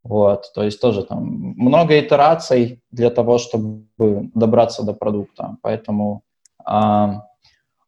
Вот, 0.03 0.51
то 0.53 0.65
есть 0.65 0.81
тоже 0.81 1.05
там 1.05 1.55
много 1.57 2.01
итераций 2.01 2.83
для 2.91 3.11
того, 3.11 3.39
чтобы 3.39 3.87
добраться 4.35 4.83
до 4.83 4.95
продукта. 4.95 5.57
Поэтому 5.63 6.23
а, 6.65 7.23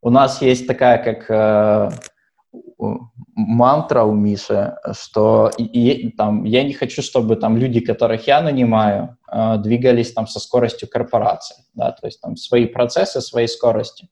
у 0.04 0.10
нас 0.10 0.42
есть 0.42 0.66
такая 0.66 0.98
как 1.02 1.30
э, 1.30 1.90
мантра 3.34 4.02
у 4.02 4.12
Миши, 4.12 4.76
что 4.92 5.50
и, 5.56 5.64
и, 5.64 6.10
там, 6.10 6.44
я 6.44 6.62
не 6.62 6.74
хочу, 6.74 7.00
чтобы 7.00 7.36
там 7.36 7.56
люди, 7.56 7.80
которых 7.80 8.26
я 8.26 8.42
нанимаю, 8.42 9.16
э, 9.32 9.56
двигались 9.56 10.12
там 10.12 10.26
со 10.26 10.40
скоростью 10.40 10.90
корпорации, 10.90 11.56
да, 11.72 11.92
то 11.92 12.06
есть 12.06 12.20
там 12.20 12.36
свои 12.36 12.66
процессы, 12.66 13.22
своей 13.22 13.48
скорости. 13.48 14.10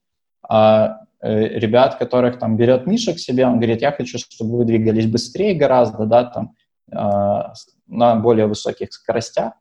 А 0.49 1.01
э, 1.21 1.59
ребят, 1.59 1.97
которых 1.97 2.39
там 2.39 2.57
берет 2.57 2.87
Миша 2.87 3.13
к 3.13 3.19
себе, 3.19 3.47
он 3.47 3.59
говорит, 3.59 3.83
я 3.83 3.93
хочу, 3.93 4.17
чтобы 4.17 4.57
вы 4.57 4.65
двигались 4.65 5.07
быстрее 5.07 5.53
гораздо, 5.55 6.07
да, 6.07 6.25
там, 6.25 6.55
э, 6.91 6.97
на 7.87 8.17
более 8.17 8.47
высоких 8.47 8.95
скоростях. 8.95 9.53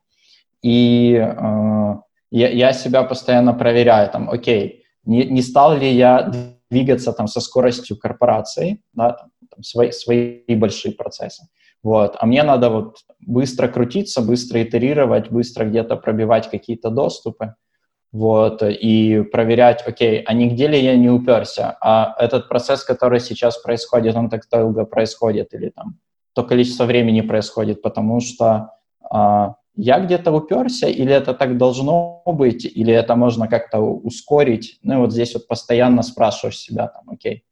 И 0.62 1.12
э, 1.14 1.94
я, 2.30 2.48
я 2.48 2.72
себя 2.72 3.02
постоянно 3.02 3.52
проверяю, 3.52 4.08
там, 4.10 4.30
окей, 4.30 4.81
не, 5.04 5.24
не 5.24 5.42
стал 5.42 5.76
ли 5.76 5.92
я 5.92 6.32
двигаться 6.70 7.12
там 7.12 7.26
со 7.26 7.40
скоростью 7.40 7.98
корпорации, 7.98 8.82
да, 8.92 9.16
там, 9.50 9.62
свои, 9.62 9.90
свои 9.90 10.54
большие 10.54 10.94
процессы. 10.94 11.48
Вот. 11.82 12.16
А 12.18 12.26
мне 12.26 12.42
надо 12.42 12.70
вот 12.70 12.98
быстро 13.20 13.68
крутиться, 13.68 14.22
быстро 14.22 14.62
итерировать, 14.62 15.30
быстро 15.30 15.64
где-то 15.64 15.96
пробивать 15.96 16.50
какие-то 16.50 16.90
доступы, 16.90 17.54
вот, 18.12 18.62
и 18.62 19.22
проверять, 19.22 19.82
окей, 19.86 20.22
а 20.22 20.34
нигде 20.34 20.68
ли 20.68 20.78
я 20.78 20.96
не 20.96 21.08
уперся, 21.08 21.78
а 21.80 22.14
этот 22.18 22.48
процесс, 22.48 22.84
который 22.84 23.20
сейчас 23.20 23.56
происходит, 23.56 24.14
он 24.16 24.28
так 24.28 24.42
долго 24.50 24.84
происходит, 24.84 25.54
или 25.54 25.70
там 25.70 25.98
то 26.34 26.44
количество 26.44 26.84
времени 26.84 27.20
происходит, 27.22 27.82
потому 27.82 28.20
что 28.20 28.70
а, 29.10 29.56
я 29.74 30.00
где-то 30.00 30.32
уперся, 30.32 30.88
или 30.88 31.12
это 31.12 31.34
так 31.34 31.56
должно 31.56 32.22
быть, 32.26 32.64
или 32.64 32.92
это 32.92 33.16
можно 33.16 33.48
как-то 33.48 33.80
ускорить. 33.80 34.78
Ну 34.82 34.94
и 34.94 34.96
вот 34.98 35.12
здесь 35.12 35.34
вот 35.34 35.46
постоянно 35.48 36.02
спрашиваешь 36.02 36.58
себя, 36.58 36.88
там, 36.88 37.10
окей, 37.10 37.44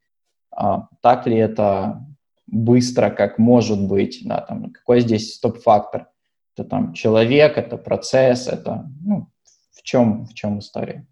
а, 0.51 0.89
так 1.01 1.27
ли 1.27 1.37
это 1.37 2.07
быстро, 2.47 3.11
как 3.11 3.39
может 3.39 3.81
быть, 3.87 4.21
да, 4.25 4.41
там, 4.41 4.71
какой 4.71 5.01
здесь 5.01 5.35
стоп-фактор? 5.35 6.09
Это 6.57 6.69
там 6.69 6.93
человек, 6.93 7.57
это 7.57 7.77
процесс, 7.79 8.49
это, 8.49 8.91
ну, 9.03 9.29
в 9.73 9.83
чем, 9.83 10.27
в 10.27 10.35
чем 10.35 10.59
история? 10.59 11.07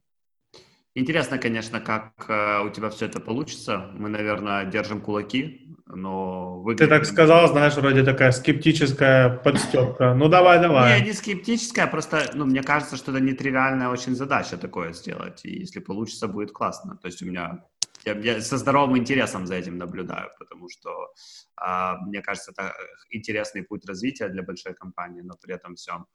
Интересно, 0.94 1.38
конечно, 1.38 1.80
как 1.80 2.12
э, 2.28 2.60
у 2.66 2.70
тебя 2.70 2.90
все 2.90 3.06
это 3.06 3.20
получится. 3.20 3.86
Мы, 3.94 4.08
наверное, 4.08 4.64
держим 4.64 5.00
кулаки, 5.00 5.67
но... 5.88 6.60
Выглядит... 6.60 6.88
Ты 6.88 6.98
так 6.98 7.06
сказал, 7.06 7.48
знаешь, 7.48 7.74
вроде 7.74 8.04
такая 8.04 8.32
скептическая 8.32 9.30
подстепка. 9.30 10.14
Ну, 10.14 10.28
давай, 10.28 10.60
давай. 10.60 11.00
Не, 11.00 11.06
не 11.08 11.12
скептическая, 11.12 11.86
просто, 11.86 12.30
ну, 12.34 12.44
мне 12.44 12.62
кажется, 12.62 12.96
что 12.96 13.10
это 13.10 13.20
нетривиальная 13.20 13.88
очень 13.88 14.14
задача 14.14 14.56
такое 14.56 14.92
сделать. 14.92 15.44
И 15.44 15.60
если 15.60 15.80
получится, 15.80 16.28
будет 16.28 16.52
классно. 16.52 16.96
То 16.96 17.08
есть 17.08 17.22
у 17.22 17.26
меня... 17.26 17.64
Я, 18.04 18.12
я 18.12 18.40
со 18.40 18.58
здоровым 18.58 18.96
интересом 18.96 19.46
за 19.46 19.56
этим 19.56 19.76
наблюдаю, 19.76 20.30
потому 20.38 20.68
что, 20.68 21.12
э, 21.60 21.94
мне 22.06 22.22
кажется, 22.22 22.52
это 22.52 22.72
интересный 23.10 23.62
путь 23.62 23.84
развития 23.86 24.28
для 24.28 24.42
большой 24.42 24.74
компании, 24.74 25.20
но 25.22 25.34
при 25.42 25.54
этом 25.54 25.74
всем 25.74 26.06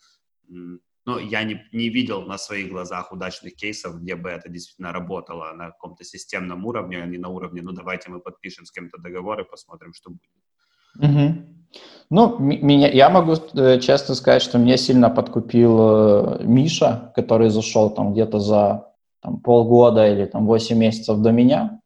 но 1.05 1.19
я 1.19 1.43
не, 1.43 1.65
не 1.71 1.89
видел 1.89 2.21
на 2.23 2.37
своих 2.37 2.69
глазах 2.69 3.11
удачных 3.11 3.55
кейсов, 3.55 3.99
где 3.99 4.15
бы 4.15 4.29
это 4.29 4.49
действительно 4.49 4.93
работало 4.93 5.51
на 5.53 5.71
каком-то 5.71 6.03
системном 6.03 6.65
уровне, 6.65 7.01
а 7.01 7.05
не 7.05 7.17
на 7.17 7.29
уровне, 7.29 7.61
ну, 7.61 7.71
давайте 7.71 8.09
мы 8.09 8.19
подпишем 8.19 8.65
с 8.65 8.71
кем-то 8.71 8.97
договор 9.01 9.41
и 9.41 9.49
посмотрим, 9.49 9.93
что 9.93 10.11
будет. 10.11 10.31
Угу. 10.99 11.53
Ну, 12.09 12.39
меня, 12.39 12.89
я 12.89 13.09
могу 13.09 13.33
э, 13.33 13.79
честно 13.79 14.15
сказать, 14.15 14.43
что 14.43 14.59
меня 14.59 14.77
сильно 14.77 15.09
подкупил 15.09 15.79
э, 15.79 16.43
Миша, 16.43 17.11
который 17.15 17.49
зашел 17.49 17.89
там 17.89 18.13
где-то 18.13 18.39
за 18.39 18.93
там, 19.21 19.39
полгода 19.39 20.07
или 20.07 20.25
там 20.25 20.45
8 20.45 20.77
месяцев 20.77 21.17
до 21.19 21.31
меня. 21.31 21.79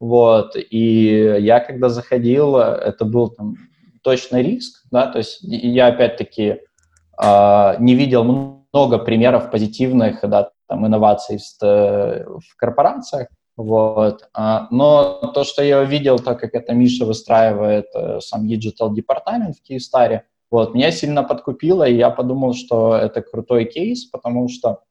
Вот, 0.00 0.56
и 0.56 1.36
я 1.40 1.60
когда 1.60 1.88
заходил, 1.88 2.56
это 2.56 3.04
был 3.04 3.30
там 3.30 3.56
точный 4.02 4.42
риск, 4.42 4.84
да, 4.90 5.06
то 5.06 5.18
есть 5.18 5.38
я 5.42 5.88
опять-таки 5.88 6.60
э, 7.20 7.74
не 7.78 7.94
видел 7.94 8.24
много 8.72 8.98
примеров 8.98 9.50
позитивных 9.50 10.20
да, 10.22 10.50
там, 10.66 10.86
инноваций 10.86 11.38
в, 11.38 11.64
э, 11.64 12.24
в 12.24 12.56
корпорациях. 12.56 13.28
Вот. 13.56 14.28
А, 14.34 14.68
но 14.70 15.32
то, 15.34 15.44
что 15.44 15.62
я 15.62 15.80
увидел, 15.80 16.18
так 16.18 16.40
как 16.40 16.54
это 16.54 16.74
Миша 16.74 17.04
выстраивает 17.04 17.86
э, 17.94 18.20
сам 18.20 18.46
digital 18.46 18.94
департамент 18.94 19.56
в 19.56 19.62
Киевстаре, 19.62 20.24
вот, 20.50 20.74
меня 20.74 20.92
сильно 20.92 21.24
подкупило, 21.24 21.86
и 21.86 21.96
я 21.96 22.10
подумал, 22.10 22.54
что 22.54 22.96
это 22.96 23.20
крутой 23.20 23.66
кейс, 23.66 24.06
потому 24.06 24.48
что 24.48 24.82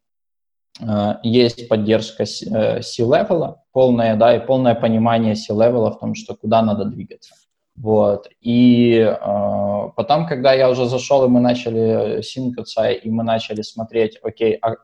э, 0.81 1.15
есть 1.23 1.67
поддержка 1.69 2.25
C-level, 2.25 3.55
полное, 3.71 4.15
да, 4.15 4.35
и 4.35 4.45
полное 4.45 4.75
понимание 4.75 5.35
C-level 5.35 5.89
в 5.91 5.99
том, 5.99 6.13
что 6.13 6.35
куда 6.35 6.61
надо 6.61 6.85
двигаться. 6.85 7.33
Вот. 7.77 8.27
И 8.41 8.97
э, 8.97 9.89
потом, 9.95 10.27
когда 10.27 10.51
я 10.53 10.69
уже 10.69 10.87
зашел, 10.87 11.25
и 11.25 11.29
мы 11.29 11.39
начали 11.39 12.21
синкаться, 12.23 12.89
и 12.89 13.09
мы 13.09 13.23
начали 13.23 13.61
смотреть, 13.61 14.17
окей, 14.23 14.55
а, 14.55 14.75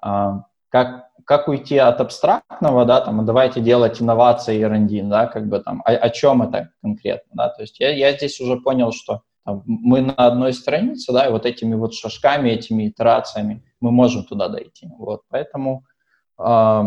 а, 0.00 0.44
как, 0.70 1.10
как 1.24 1.48
уйти 1.48 1.76
от 1.76 2.00
абстрактного, 2.00 2.86
да, 2.86 3.02
там, 3.02 3.26
давайте 3.26 3.60
делать 3.60 4.00
инновации 4.00 4.56
и 4.56 4.62
R&D, 4.62 5.02
да, 5.02 5.26
как 5.26 5.46
бы 5.46 5.60
там, 5.60 5.82
о, 5.84 5.90
о 5.92 6.08
чем 6.08 6.40
это 6.42 6.70
конкретно, 6.82 7.30
да, 7.34 7.48
то 7.50 7.62
есть 7.62 7.78
я, 7.80 7.90
я 7.90 8.16
здесь 8.16 8.40
уже 8.40 8.56
понял, 8.56 8.92
что 8.92 9.22
там, 9.44 9.62
мы 9.66 10.00
на 10.00 10.14
одной 10.14 10.54
странице, 10.54 11.12
да, 11.12 11.26
и 11.26 11.30
вот 11.30 11.44
этими 11.44 11.74
вот 11.74 11.92
шажками, 11.92 12.48
этими 12.48 12.88
итерациями 12.88 13.62
мы 13.80 13.90
можем 13.90 14.24
туда 14.24 14.48
дойти, 14.48 14.88
вот, 14.98 15.22
поэтому, 15.28 15.84
э, 16.38 16.82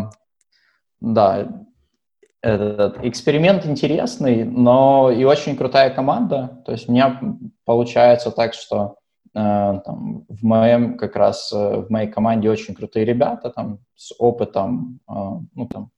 да, 1.00 1.48
этот 2.42 3.04
эксперимент 3.04 3.64
интересный, 3.64 4.44
но 4.44 5.10
и 5.10 5.24
очень 5.24 5.56
крутая 5.56 5.90
команда. 5.90 6.62
То 6.66 6.72
есть 6.72 6.88
у 6.88 6.92
меня 6.92 7.20
получается 7.64 8.32
так, 8.32 8.52
что 8.52 8.96
э, 9.32 9.80
там, 9.84 10.24
в 10.28 10.42
моем 10.42 10.98
как 10.98 11.14
раз 11.14 11.52
э, 11.52 11.82
в 11.82 11.90
моей 11.90 12.08
команде 12.08 12.50
очень 12.50 12.74
крутые 12.74 13.04
ребята 13.04 13.50
там 13.50 13.78
с 13.94 14.12
опытом, 14.18 14.98
э, 15.08 15.12
ну 15.54 15.68
там 15.68 15.90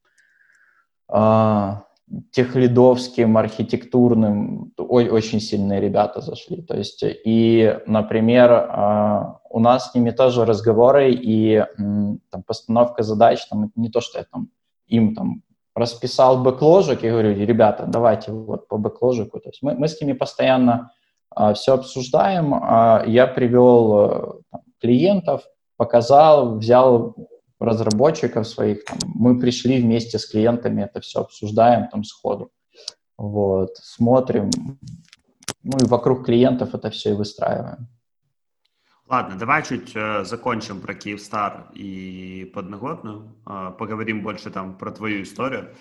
э, 1.09 2.21
техлидовским, 2.31 3.39
архитектурным, 3.39 4.75
очень 4.77 5.41
сильные 5.41 5.81
ребята 5.81 6.21
зашли. 6.21 6.61
То 6.61 6.77
есть 6.77 7.03
и, 7.03 7.79
например, 7.87 8.53
э, 8.53 9.23
у 9.49 9.61
нас 9.61 9.91
с 9.91 9.95
ними 9.95 10.11
тоже 10.11 10.45
разговоры 10.45 11.11
и 11.11 11.65
там, 12.31 12.43
постановка 12.47 13.03
задач, 13.03 13.47
там 13.47 13.73
не 13.77 13.89
то, 13.89 14.03
что 14.03 14.19
я 14.19 14.25
там 14.31 14.51
им 14.87 15.15
там 15.15 15.43
расписал 15.75 16.43
бэкложик 16.43 17.03
и 17.03 17.11
говорю, 17.11 17.35
ребята, 17.35 17.85
давайте 17.87 18.33
вот 18.33 18.69
по 18.69 18.79
бэкложику. 18.79 19.41
То 19.41 19.49
есть 19.49 19.63
мы, 19.63 19.75
мы 19.75 19.89
с 19.89 20.01
ними 20.01 20.13
постоянно 20.13 20.93
а, 21.31 21.55
все 21.55 21.75
обсуждаем. 21.75 22.55
А, 22.55 23.03
я 23.07 23.27
привел 23.27 23.93
а, 23.93 24.35
там, 24.51 24.61
клиентов, 24.81 25.43
показал, 25.77 26.59
взял 26.59 27.17
разработчиков 27.59 28.47
своих, 28.47 28.85
там, 28.85 28.99
мы 29.15 29.39
пришли 29.41 29.81
вместе 29.81 30.19
с 30.19 30.27
клиентами, 30.27 30.83
это 30.83 31.01
все 31.01 31.21
обсуждаем 31.21 31.89
там 31.89 32.05
сходу. 32.05 32.51
Вот, 33.17 33.77
смотрим, 33.77 34.51
ну 35.63 35.79
и 35.79 35.87
вокруг 35.87 36.27
клиентов 36.27 36.75
это 36.75 36.91
все 36.91 37.11
и 37.11 37.15
выстраиваем. 37.15 37.89
Ладно, 39.09 39.37
давай 39.39 39.63
чуть 39.63 39.93
э, 39.95 40.25
закончим 40.25 40.81
про 40.81 40.95
Киевстар 40.95 41.67
и 41.75 42.51
подноготную. 42.55 43.35
Э, 43.47 43.71
поговорим 43.79 44.23
больше 44.23 44.51
там 44.51 44.79
про 44.79 44.91
твою 44.93 45.23
историю. 45.23 45.75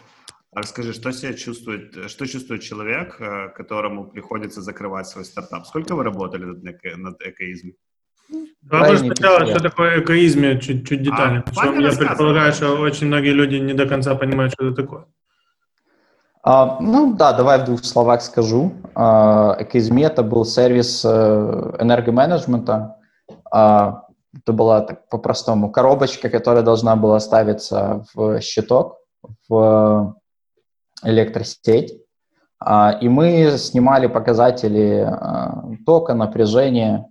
Расскажи, 0.52 0.94
что 0.94 1.12
себя 1.12 1.34
чувствует, 1.34 2.10
что 2.10 2.28
чувствует 2.28 2.62
человек, 2.62 3.16
э, 3.20 3.50
которому 3.56 4.06
приходится 4.06 4.62
закрывать 4.62 5.08
свой 5.08 5.24
стартап? 5.24 5.66
Сколько 5.66 5.96
вы 5.96 6.04
работали 6.04 6.44
над, 6.44 6.66
эко, 6.66 6.98
над 6.98 7.22
экоизмом? 7.22 7.74
Давай 8.62 8.98
сначала, 8.98 9.46
что 9.46 9.60
такое 9.62 10.02
экоизм, 10.02 10.60
чуть-чуть 10.60 11.04
детально. 11.04 11.44
А, 11.56 11.66
я 11.66 11.92
предполагаю, 11.92 12.52
что 12.54 12.76
очень 12.76 13.08
многие 13.08 13.32
люди 13.32 13.56
не 13.56 13.74
до 13.74 13.86
конца 13.86 14.16
понимают, 14.16 14.54
что 14.54 14.68
это 14.68 14.82
такое. 14.82 15.06
А, 16.44 16.78
ну 16.82 17.16
да, 17.16 17.32
давай 17.34 17.62
в 17.62 17.66
двух 17.66 17.84
словах 17.86 18.22
скажу. 18.22 18.74
А, 18.96 19.56
Экизми 19.60 20.02
это 20.02 20.24
был 20.24 20.46
сервис 20.46 21.06
э, 21.06 21.10
энергоменеджмента. 21.80 22.98
А, 23.54 24.08
это 24.36 24.52
была 24.52 24.82
так 24.82 25.08
по-простому 25.10 25.72
коробочка, 25.72 26.30
которая 26.30 26.64
должна 26.64 26.96
была 26.96 27.20
ставиться 27.20 28.04
в 28.14 28.42
щиток, 28.42 28.98
в 29.48 30.16
электросеть. 31.04 32.02
А, 32.60 32.98
и 33.00 33.08
мы 33.10 33.56
снимали 33.58 34.08
показатели 34.08 35.06
а, 35.08 35.66
тока, 35.86 36.16
напряжения 36.16 37.10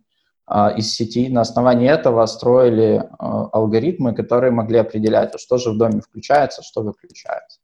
из 0.76 0.92
сети. 0.92 1.28
На 1.28 1.42
основании 1.42 1.88
этого 1.88 2.26
строили 2.26 3.09
алгоритмы, 3.18 4.12
которые 4.12 4.50
могли 4.50 4.78
определять, 4.78 5.38
что 5.40 5.57
же 5.57 5.70
в 5.70 5.78
доме 5.78 6.00
включается, 6.00 6.62
что 6.62 6.83
выключается. 6.83 7.61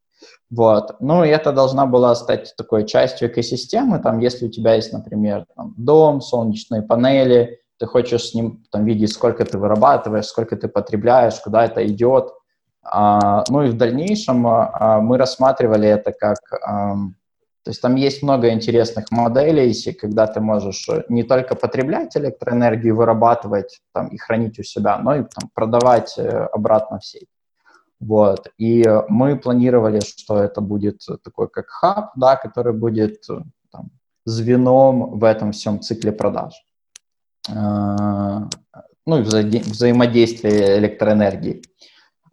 Вот. 0.49 0.95
Ну, 1.01 1.25
и 1.25 1.29
это 1.29 1.53
должна 1.53 1.85
была 1.85 2.15
стать 2.15 2.55
такой 2.57 2.87
частью 2.87 3.29
экосистемы. 3.29 3.99
Там, 3.99 4.21
если 4.21 4.47
у 4.47 4.51
тебя 4.51 4.75
есть, 4.75 4.93
например, 4.93 5.45
там, 5.55 5.75
дом, 5.77 6.21
солнечные 6.23 6.81
панели, 6.81 7.61
ты 7.79 7.87
хочешь 7.87 8.31
с 8.31 8.35
ним 8.35 8.65
там, 8.71 8.85
видеть, 8.85 9.13
сколько 9.13 9.45
ты 9.45 9.59
вырабатываешь, 9.59 10.27
сколько 10.27 10.57
ты 10.57 10.69
потребляешь, 10.69 11.41
куда 11.41 11.65
это 11.65 11.87
идет. 11.87 12.33
А, 12.83 13.45
ну 13.49 13.63
и 13.63 13.71
в 13.71 13.77
дальнейшем 13.77 14.47
а, 14.47 15.01
мы 15.01 15.19
рассматривали 15.19 15.89
это 15.89 16.13
как... 16.13 16.39
А, 16.53 16.97
то 17.65 17.71
есть 17.71 17.83
там 17.83 17.97
есть 17.97 18.23
много 18.23 18.51
интересных 18.51 19.11
моделей, 19.11 19.75
когда 19.93 20.27
ты 20.27 20.41
можешь 20.41 20.89
э, 20.89 21.03
не 21.11 21.23
только 21.23 21.55
потреблять 21.55 22.17
электроэнергию, 22.17 22.97
вырабатывать 22.97 23.81
там, 23.93 24.09
и 24.09 24.17
хранить 24.17 24.59
у 24.59 24.63
себя, 24.63 24.97
но 24.97 25.17
и 25.17 25.25
там, 25.25 25.51
продавать 25.53 26.15
э, 26.17 26.49
обратно 26.53 26.99
в 26.99 27.05
сеть. 27.05 27.29
Вот. 28.01 28.49
И 28.57 28.87
мы 29.09 29.37
планировали, 29.37 30.01
что 30.01 30.43
это 30.43 30.63
будет 30.63 31.03
такой 31.23 31.49
как 31.49 31.67
хаб, 31.69 32.13
да, 32.17 32.37
который 32.37 32.73
будет 32.73 33.29
э, 33.29 33.43
там, 33.71 33.91
звеном 34.25 35.19
в 35.19 35.25
этом 35.25 35.53
всем 35.53 35.83
цикле 35.83 36.13
продаж. 36.13 36.55
Ну 37.49 39.23
вза 39.23 39.41
взаимодействие 39.41 40.79
электроэнергии. 40.79 41.63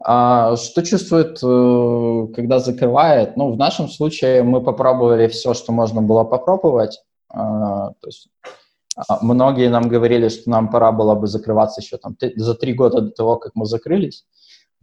А 0.08 0.56
что 0.56 0.82
чувствует, 0.82 1.38
э, 1.42 2.34
когда 2.34 2.58
закрывает? 2.58 3.36
Ну, 3.36 3.52
в 3.52 3.56
нашем 3.56 3.88
случае 3.88 4.42
мы 4.42 4.62
попробовали 4.62 5.26
все, 5.26 5.54
что 5.54 5.72
можно 5.72 6.02
было 6.02 6.24
попробовать. 6.24 7.02
А, 7.28 7.88
то 8.00 8.06
есть 8.06 8.28
а, 8.96 9.18
многие 9.22 9.68
нам 9.68 9.88
говорили, 9.88 10.28
что 10.28 10.50
нам 10.50 10.70
пора 10.70 10.92
было 10.92 11.14
бы 11.14 11.26
закрываться 11.26 11.80
еще 11.80 11.96
там 11.96 12.16
за 12.36 12.54
три 12.54 12.72
года 12.72 13.00
до 13.00 13.10
того, 13.10 13.36
как 13.36 13.52
мы 13.54 13.66
закрылись. 13.66 14.24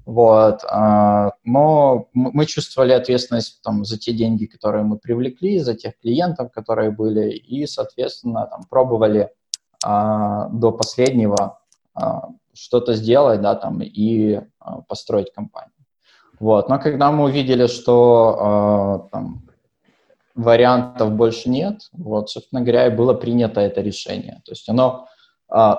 Вот. 0.06 0.64
А, 0.70 1.32
но 1.44 2.10
мы 2.14 2.46
чувствовали 2.46 2.92
ответственность 2.92 3.62
там, 3.64 3.86
за 3.86 3.98
те 3.98 4.14
деньги, 4.14 4.46
которые 4.46 4.84
мы 4.84 4.98
привлекли, 4.98 5.60
за 5.60 5.74
тех 5.74 5.98
клиентов, 6.00 6.52
которые 6.52 6.92
были, 6.92 7.30
и, 7.32 7.66
соответственно, 7.66 8.48
там, 8.48 8.64
пробовали 8.70 9.30
до 9.84 10.72
последнего 10.72 11.60
что-то 12.54 12.94
сделать, 12.94 13.42
да, 13.42 13.56
там, 13.56 13.82
и 13.82 14.40
а, 14.60 14.82
построить 14.82 15.34
компанию. 15.34 15.74
Вот. 16.40 16.70
Но 16.70 16.80
когда 16.80 17.12
мы 17.12 17.26
увидели, 17.26 17.68
что 17.68 19.10
там, 19.12 19.44
вариантов 20.36 21.12
больше 21.12 21.50
нет, 21.50 21.90
вот, 21.94 22.30
собственно 22.30 22.62
говоря, 22.62 22.88
и 22.88 22.96
было 22.96 23.14
принято 23.14 23.60
это 23.62 23.82
решение. 23.82 24.42
То 24.46 24.52
есть 24.52 24.70
оно, 24.70 25.08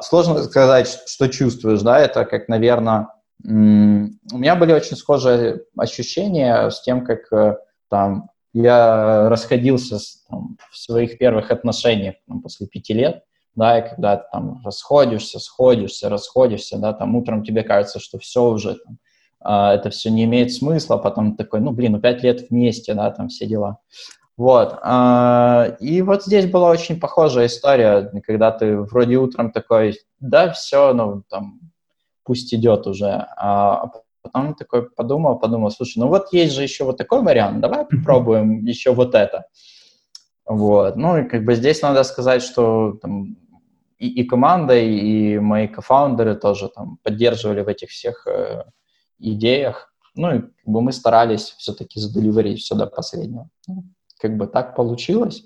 сложно 0.02 0.42
сказать, 0.42 0.88
что 1.06 1.28
чувствуешь, 1.28 1.82
да, 1.82 1.98
это 1.98 2.24
как, 2.24 2.48
наверное, 2.48 3.08
у 3.42 3.48
меня 3.48 4.56
были 4.56 4.72
очень 4.72 4.96
схожие 4.96 5.62
ощущения 5.76 6.70
с 6.70 6.80
тем, 6.82 7.04
как 7.04 7.30
э, 7.32 7.56
там 7.90 8.30
я 8.54 9.28
расходился 9.28 9.98
с, 9.98 10.24
там, 10.30 10.56
в 10.70 10.78
своих 10.78 11.18
первых 11.18 11.50
отношениях 11.50 12.14
там, 12.26 12.40
после 12.40 12.66
пяти 12.68 12.94
лет, 12.94 13.24
да, 13.56 13.78
и 13.78 13.88
когда 13.88 14.16
ты 14.16 14.24
там 14.32 14.60
расходишься, 14.64 15.38
сходишься, 15.38 16.08
расходишься, 16.08 16.78
да, 16.78 16.92
там 16.92 17.14
утром 17.16 17.44
тебе 17.44 17.62
кажется, 17.62 18.00
что 18.00 18.18
все 18.18 18.44
уже, 18.44 18.76
там, 18.76 18.98
э, 19.44 19.74
это 19.74 19.90
все 19.90 20.10
не 20.10 20.24
имеет 20.24 20.52
смысла, 20.52 20.96
потом 20.96 21.36
такой, 21.36 21.60
ну, 21.60 21.70
блин, 21.70 21.92
ну, 21.92 22.00
пять 22.00 22.22
лет 22.22 22.50
вместе, 22.50 22.94
да, 22.94 23.10
там 23.10 23.28
все 23.28 23.46
дела. 23.46 23.78
Вот, 24.36 24.78
э, 24.82 25.76
и 25.80 26.02
вот 26.02 26.24
здесь 26.24 26.46
была 26.46 26.70
очень 26.70 26.98
похожая 26.98 27.46
история, 27.46 28.10
когда 28.26 28.50
ты 28.50 28.78
вроде 28.78 29.16
утром 29.16 29.52
такой, 29.52 29.98
да, 30.20 30.50
все, 30.50 30.92
ну, 30.92 31.22
там, 31.28 31.60
пусть 32.24 32.52
идет 32.52 32.86
уже, 32.86 33.26
а 33.36 33.90
потом 34.22 34.54
такой 34.54 34.90
подумал, 34.90 35.38
подумал, 35.38 35.70
слушай, 35.70 35.98
ну 35.98 36.08
вот 36.08 36.32
есть 36.32 36.54
же 36.54 36.62
еще 36.62 36.84
вот 36.84 36.96
такой 36.96 37.22
вариант, 37.22 37.60
давай 37.60 37.84
попробуем 37.84 38.64
еще 38.64 38.92
вот 38.92 39.14
это. 39.14 39.46
Вот. 40.46 40.96
Ну 40.96 41.18
и 41.18 41.24
как 41.24 41.44
бы 41.44 41.54
здесь 41.54 41.80
надо 41.82 42.02
сказать, 42.04 42.42
что 42.42 42.98
там, 43.00 43.36
и, 43.98 44.08
и 44.08 44.24
команда, 44.24 44.76
и 44.76 45.38
мои 45.38 45.68
кофаундеры 45.68 46.34
тоже 46.34 46.68
там 46.68 46.98
поддерживали 47.02 47.62
в 47.62 47.68
этих 47.68 47.90
всех 47.90 48.26
э, 48.26 48.64
идеях. 49.18 49.92
Ну 50.14 50.34
и 50.34 50.40
как 50.40 50.66
бы 50.66 50.82
мы 50.82 50.92
старались 50.92 51.54
все-таки 51.58 52.00
заделиверить 52.00 52.60
все 52.60 52.74
до 52.74 52.86
последнего. 52.86 53.48
Ну, 53.66 53.84
как 54.20 54.36
бы 54.36 54.46
так 54.46 54.76
получилось. 54.76 55.44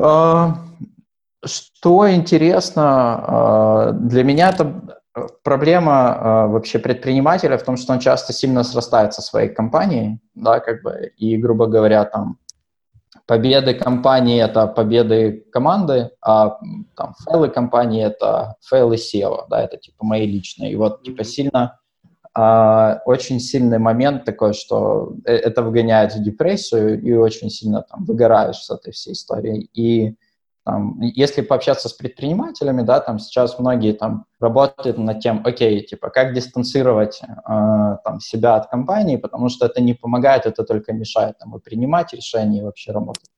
А, 0.00 0.56
что 1.44 2.10
интересно, 2.10 2.82
а, 2.82 3.92
для 3.92 4.24
меня 4.24 4.50
это 4.50 4.98
проблема 5.42 5.92
а, 5.92 6.46
вообще 6.48 6.78
предпринимателя 6.78 7.56
в 7.56 7.62
том, 7.62 7.76
что 7.76 7.92
он 7.92 8.00
часто 8.00 8.32
сильно 8.32 8.64
срастается 8.64 9.22
со 9.22 9.28
своей 9.28 9.48
компанией, 9.48 10.20
да, 10.34 10.60
как 10.60 10.82
бы, 10.82 11.12
и, 11.16 11.36
грубо 11.36 11.66
говоря, 11.66 12.04
там, 12.04 12.38
победы 13.26 13.74
компании— 13.74 14.42
это 14.44 14.66
победы 14.66 15.44
команды, 15.52 16.10
а 16.20 16.58
там 16.96 17.14
фейлы 17.24 17.48
компании— 17.48 18.04
это 18.04 18.56
фейлы 18.60 18.96
SEO, 18.96 19.46
да, 19.48 19.62
это 19.62 19.76
типа 19.76 20.04
мои 20.04 20.26
личные. 20.26 20.72
И 20.72 20.76
вот 20.76 21.02
типа 21.02 21.24
сильно, 21.24 21.80
а, 22.34 23.00
очень 23.04 23.40
сильный 23.40 23.78
момент 23.78 24.24
такой, 24.24 24.54
что 24.54 25.14
э, 25.24 25.34
это 25.34 25.62
вгоняет 25.62 26.14
в 26.14 26.22
депрессию 26.22 27.00
и 27.00 27.12
очень 27.12 27.48
сильно 27.48 27.82
там 27.82 28.04
выгораешь 28.04 28.58
с 28.58 28.70
этой 28.70 28.92
всей 28.92 29.12
историей. 29.12 29.70
И 29.72 30.16
там, 30.64 30.98
если 31.00 31.42
пообщаться 31.42 31.90
с 31.90 31.92
предпринимателями, 31.92 32.82
да, 32.82 33.00
там 33.00 33.18
сейчас 33.18 33.58
многие 33.58 33.92
там 33.92 34.24
работают 34.40 34.96
над 34.96 35.20
тем, 35.20 35.42
окей, 35.44 35.84
типа, 35.84 36.08
как 36.08 36.32
дистанцировать 36.32 37.20
э, 37.22 37.96
там 38.02 38.20
себя 38.20 38.56
от 38.56 38.70
компании, 38.70 39.16
потому 39.16 39.50
что 39.50 39.66
это 39.66 39.82
не 39.82 39.92
помогает, 39.92 40.46
это 40.46 40.64
только 40.64 40.94
мешает 40.94 41.38
там 41.38 41.54
и 41.54 41.60
принимать 41.60 42.14
решения 42.14 42.60
и 42.60 42.62
вообще 42.62 42.92
работать. 42.92 43.30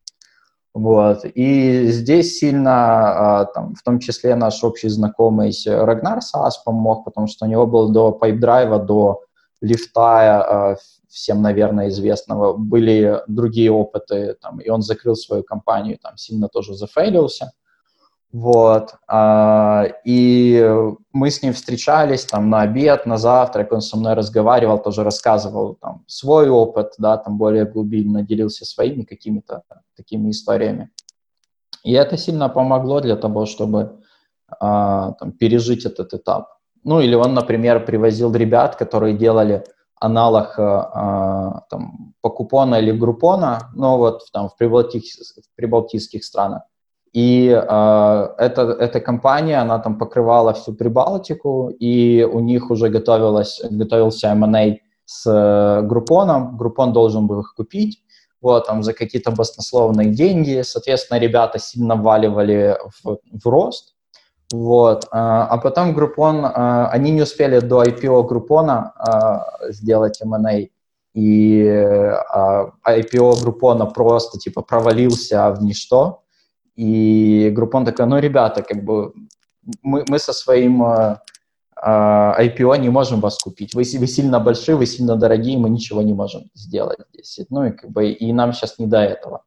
Вот. 0.72 1.24
И 1.24 1.86
здесь 1.86 2.38
сильно, 2.38 3.46
э, 3.48 3.54
там, 3.54 3.74
в 3.74 3.82
том 3.82 3.98
числе 3.98 4.36
наш 4.36 4.62
общий 4.62 4.88
знакомый 4.88 5.52
Рагнар 5.66 6.22
Сасс 6.22 6.58
помог, 6.58 7.04
потому 7.04 7.26
что 7.26 7.46
у 7.46 7.48
него 7.48 7.66
был 7.66 7.90
до 7.90 8.12
Pipedrive 8.12 8.66
а, 8.66 8.78
до 8.78 9.22
лифта, 9.60 10.76
э, 10.78 10.82
всем, 11.08 11.42
наверное, 11.42 11.88
известного, 11.88 12.56
были 12.56 13.22
другие 13.26 13.70
опыты, 13.70 14.36
там, 14.40 14.60
и 14.60 14.68
он 14.68 14.82
закрыл 14.82 15.16
свою 15.16 15.42
компанию, 15.42 15.98
там, 15.98 16.16
сильно 16.16 16.48
тоже 16.48 16.74
зафейлился. 16.74 17.52
Вот. 18.32 18.94
А, 19.08 19.86
и 20.04 20.62
мы 21.12 21.30
с 21.30 21.42
ним 21.42 21.54
встречались 21.54 22.26
там 22.26 22.50
на 22.50 22.62
обед, 22.62 23.06
на 23.06 23.16
завтрак, 23.16 23.72
он 23.72 23.80
со 23.80 23.96
мной 23.96 24.12
разговаривал, 24.14 24.78
тоже 24.78 25.04
рассказывал 25.04 25.76
там 25.76 26.04
свой 26.06 26.50
опыт, 26.50 26.94
да, 26.98 27.16
там 27.16 27.38
более 27.38 27.64
глубинно 27.64 28.22
делился 28.22 28.66
своими 28.66 29.04
какими-то 29.04 29.62
такими 29.96 30.30
историями. 30.30 30.90
И 31.82 31.92
это 31.92 32.18
сильно 32.18 32.50
помогло 32.50 33.00
для 33.00 33.16
того, 33.16 33.46
чтобы 33.46 34.02
а, 34.60 35.12
там, 35.12 35.32
пережить 35.32 35.86
этот 35.86 36.12
этап. 36.12 36.55
Ну, 36.86 37.00
или 37.00 37.16
он, 37.16 37.34
например, 37.34 37.84
привозил 37.84 38.32
ребят, 38.32 38.76
которые 38.76 39.16
делали 39.16 39.64
аналог 40.00 40.56
э, 40.56 41.60
там, 41.68 42.14
покупона 42.20 42.76
или 42.76 42.92
группона, 42.92 43.70
но 43.74 43.98
вот 43.98 44.22
там 44.32 44.48
в, 44.48 44.56
прибалтийских, 44.56 45.42
в 45.42 45.56
прибалтийских 45.56 46.24
странах. 46.24 46.62
И 47.12 47.48
э, 47.48 48.34
эта, 48.38 48.62
эта 48.78 49.00
компания, 49.00 49.60
она 49.60 49.80
там 49.80 49.98
покрывала 49.98 50.52
всю 50.52 50.74
Прибалтику, 50.74 51.70
и 51.70 52.22
у 52.22 52.38
них 52.38 52.70
уже 52.70 52.88
готовилась, 52.88 53.60
готовился 53.68 54.28
M&A 54.28 54.78
с 55.06 55.26
э, 55.26 55.82
группоном, 55.82 56.56
группон 56.56 56.92
должен 56.92 57.26
был 57.26 57.40
их 57.40 57.54
купить, 57.56 58.04
вот, 58.40 58.66
там, 58.66 58.84
за 58.84 58.92
какие-то 58.92 59.32
баснословные 59.32 60.10
деньги, 60.10 60.62
соответственно, 60.62 61.18
ребята 61.18 61.58
сильно 61.58 61.96
вваливали 61.96 62.78
в, 63.02 63.18
в 63.42 63.46
рост, 63.48 63.95
вот. 64.52 65.08
А, 65.10 65.46
а 65.46 65.58
потом 65.58 65.96
Groupon, 65.96 66.50
а, 66.54 66.88
они 66.88 67.10
не 67.10 67.22
успели 67.22 67.60
до 67.60 67.82
IPO 67.82 68.28
Groupon 68.28 68.68
а, 68.68 69.46
сделать 69.68 70.20
M&A, 70.22 70.68
и 71.14 71.64
IPO 71.64 73.32
Groupon 73.42 73.92
просто 73.92 74.38
типа 74.38 74.62
провалился 74.62 75.50
в 75.50 75.62
ничто, 75.62 76.22
и 76.76 77.52
Groupon 77.56 77.84
такой, 77.84 78.06
ну, 78.06 78.18
ребята, 78.18 78.62
как 78.62 78.84
бы 78.84 79.14
мы, 79.82 80.04
мы 80.08 80.18
со 80.18 80.32
своим 80.32 80.82
IPO 81.82 82.78
не 82.78 82.90
можем 82.90 83.20
вас 83.20 83.38
купить. 83.38 83.74
Вы, 83.74 83.82
вы 83.98 84.06
сильно 84.06 84.40
большие, 84.40 84.76
вы 84.76 84.86
сильно 84.86 85.16
дорогие, 85.16 85.58
мы 85.58 85.70
ничего 85.70 86.02
не 86.02 86.12
можем 86.12 86.50
сделать 86.54 86.98
здесь. 87.12 87.46
Ну 87.50 87.64
и 87.64 87.70
как 87.70 87.90
бы 87.90 88.10
и 88.10 88.32
нам 88.32 88.52
сейчас 88.52 88.78
не 88.78 88.86
до 88.86 88.98
этого. 88.98 89.42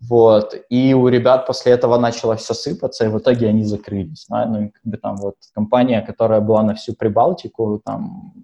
Вот. 0.00 0.54
И 0.68 0.94
у 0.94 1.08
ребят 1.08 1.46
после 1.46 1.72
этого 1.72 1.98
начало 1.98 2.36
все 2.36 2.54
сыпаться, 2.54 3.04
и 3.04 3.08
в 3.08 3.18
итоге 3.18 3.48
они 3.48 3.64
закрылись. 3.64 4.26
Да? 4.28 4.46
Ну, 4.46 4.70
как 4.70 4.82
бы 4.84 4.96
там 4.96 5.16
вот 5.16 5.36
компания, 5.54 6.02
которая 6.02 6.40
была 6.40 6.62
на 6.62 6.74
всю 6.74 6.94
Прибалтику, 6.94 7.80
там 7.84 8.34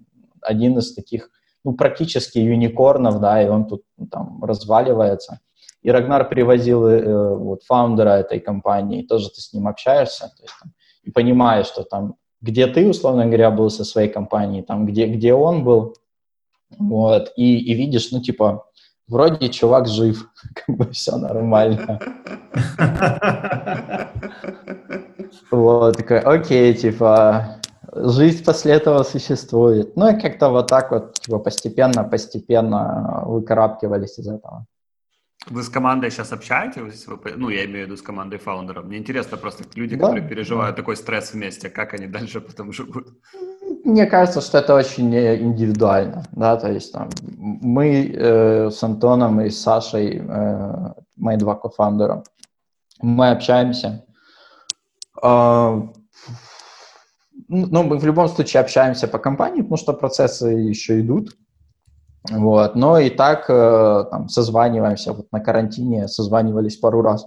один 0.41 0.77
из 0.77 0.93
таких, 0.93 1.29
ну, 1.63 1.73
практически 1.73 2.39
юникорнов, 2.39 3.19
да, 3.19 3.41
и 3.41 3.47
он 3.47 3.65
тут 3.65 3.83
ну, 3.97 4.07
там 4.07 4.43
разваливается. 4.43 5.39
И 5.83 5.91
Рагнар 5.91 6.29
привозил 6.29 6.87
э, 6.87 7.35
вот 7.35 7.63
фаундера 7.63 8.11
этой 8.11 8.39
компании, 8.39 9.03
тоже 9.03 9.29
ты 9.29 9.41
с 9.41 9.53
ним 9.53 9.67
общаешься, 9.67 10.31
то 10.37 10.43
есть, 10.43 10.53
там, 10.61 10.71
и 11.03 11.11
понимаешь, 11.11 11.67
что 11.67 11.83
там, 11.83 12.15
где 12.39 12.67
ты, 12.67 12.87
условно 12.87 13.25
говоря, 13.25 13.49
был 13.49 13.69
со 13.69 13.83
своей 13.83 14.09
компанией, 14.09 14.63
там, 14.63 14.85
где, 14.85 15.07
где 15.07 15.33
он 15.33 15.63
был, 15.63 15.95
вот, 16.77 17.33
и, 17.35 17.57
и 17.57 17.73
видишь, 17.73 18.11
ну, 18.11 18.21
типа, 18.21 18.65
вроде 19.11 19.49
чувак 19.49 19.87
жив, 19.87 20.29
как 20.65 20.77
бы 20.77 20.85
все 20.91 21.17
нормально. 21.17 21.99
Вот, 25.51 25.97
такой, 25.97 26.19
окей, 26.19 26.73
типа, 26.73 27.59
жизнь 27.93 28.43
после 28.43 28.73
этого 28.73 29.03
существует. 29.03 29.95
Ну 29.95 30.09
и 30.09 30.21
как-то 30.21 30.49
вот 30.49 30.67
так 30.67 30.91
вот, 30.91 31.13
типа, 31.13 31.39
постепенно-постепенно 31.39 33.23
выкарабкивались 33.25 34.19
из 34.19 34.27
этого. 34.27 34.65
Вы 35.49 35.63
с 35.63 35.69
командой 35.69 36.11
сейчас 36.11 36.31
общаетесь? 36.31 37.07
ну, 37.35 37.49
я 37.49 37.65
имею 37.65 37.85
в 37.85 37.87
виду 37.87 37.97
с 37.97 38.01
командой 38.01 38.37
фаундеров. 38.37 38.85
Мне 38.85 38.97
интересно 38.97 39.37
просто 39.37 39.63
люди, 39.75 39.95
да, 39.95 40.05
которые 40.05 40.27
переживают 40.29 40.75
да. 40.75 40.81
такой 40.81 40.95
стресс 40.95 41.33
вместе, 41.33 41.69
как 41.69 41.93
они 41.93 42.07
дальше 42.07 42.41
потом 42.41 42.71
живут. 42.71 43.07
Мне 43.83 44.05
кажется, 44.05 44.41
что 44.41 44.59
это 44.59 44.75
очень 44.75 45.15
индивидуально, 45.15 46.23
да, 46.33 46.55
то 46.55 46.71
есть 46.71 46.93
там 46.93 47.09
мы 47.37 48.13
э, 48.13 48.69
с 48.69 48.83
Антоном 48.83 49.41
и 49.41 49.49
с 49.49 49.59
Сашей, 49.59 50.21
э, 50.23 50.93
мои 51.15 51.37
два 51.37 51.55
кофаундера, 51.55 52.23
мы 53.01 53.31
общаемся. 53.31 54.05
Э, 55.23 55.81
ну, 57.47 57.83
мы 57.83 57.97
в 57.97 58.05
любом 58.05 58.27
случае 58.29 58.61
общаемся 58.61 59.07
по 59.07 59.17
компании, 59.17 59.61
потому 59.61 59.77
что 59.77 59.93
процессы 59.93 60.47
еще 60.47 61.01
идут. 61.01 61.35
Вот, 62.29 62.75
но 62.75 62.99
и 62.99 63.09
так 63.09 63.49
э, 63.49 64.05
там, 64.11 64.29
созваниваемся, 64.29 65.13
вот 65.13 65.31
на 65.31 65.39
карантине 65.39 66.07
созванивались 66.07 66.77
пару 66.77 67.01
раз, 67.01 67.25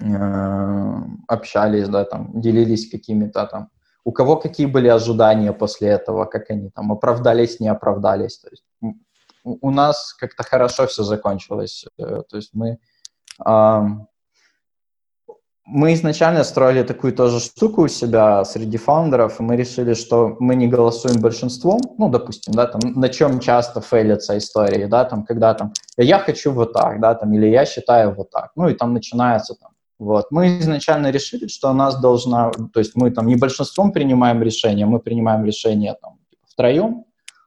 э, 0.00 1.02
общались, 1.28 1.88
да, 1.88 2.04
там, 2.04 2.40
делились 2.40 2.90
какими-то 2.90 3.46
там 3.46 3.68
у 4.04 4.12
кого 4.12 4.36
какие 4.36 4.66
были 4.66 4.88
ожидания 4.88 5.52
после 5.52 5.88
этого, 5.88 6.26
как 6.26 6.50
они 6.50 6.70
там 6.70 6.92
оправдались, 6.92 7.60
не 7.60 7.68
оправдались. 7.68 8.38
То 8.38 8.48
есть 8.50 8.64
у 9.44 9.70
нас 9.70 10.12
как-то 10.14 10.42
хорошо 10.42 10.86
все 10.86 11.02
закончилось. 11.02 11.86
Э, 11.98 12.22
то 12.28 12.36
есть 12.36 12.52
мы, 12.54 12.78
мы 15.66 15.94
изначально 15.94 16.44
строили 16.44 16.82
такую 16.82 17.14
тоже 17.14 17.40
штуку 17.40 17.82
у 17.82 17.88
себя 17.88 18.44
среди 18.44 18.76
фаундеров, 18.76 19.40
и 19.40 19.42
мы 19.42 19.56
решили, 19.56 19.94
что 19.94 20.36
мы 20.38 20.56
не 20.56 20.68
голосуем 20.68 21.20
большинством, 21.20 21.80
ну, 21.98 22.10
допустим, 22.10 22.52
да, 22.54 22.66
там, 22.66 22.80
на 22.94 23.08
чем 23.08 23.40
часто 23.40 23.80
фейлятся 23.80 24.36
истории, 24.36 24.84
да, 24.84 25.04
там, 25.04 25.24
когда 25.24 25.54
там, 25.54 25.72
я 25.96 26.18
хочу 26.18 26.52
вот 26.52 26.74
так, 26.74 27.00
да, 27.00 27.14
там, 27.14 27.32
или 27.32 27.46
я 27.46 27.64
считаю 27.64 28.14
вот 28.14 28.30
так, 28.30 28.52
ну, 28.56 28.68
и 28.68 28.74
там 28.74 28.92
начинается 28.92 29.54
там 29.54 29.73
вот. 29.98 30.26
Мы 30.30 30.58
изначально 30.58 31.10
решили, 31.10 31.46
что 31.48 31.70
у 31.70 31.74
нас 31.74 32.00
должна, 32.00 32.50
то 32.50 32.80
есть 32.80 32.96
мы 32.96 33.10
там 33.10 33.26
не 33.26 33.36
большинством 33.36 33.92
принимаем 33.92 34.42
решение, 34.42 34.86
мы 34.86 34.98
принимаем 34.98 35.44
решение 35.44 35.94
там 36.00 36.18
втроем, 36.46 37.04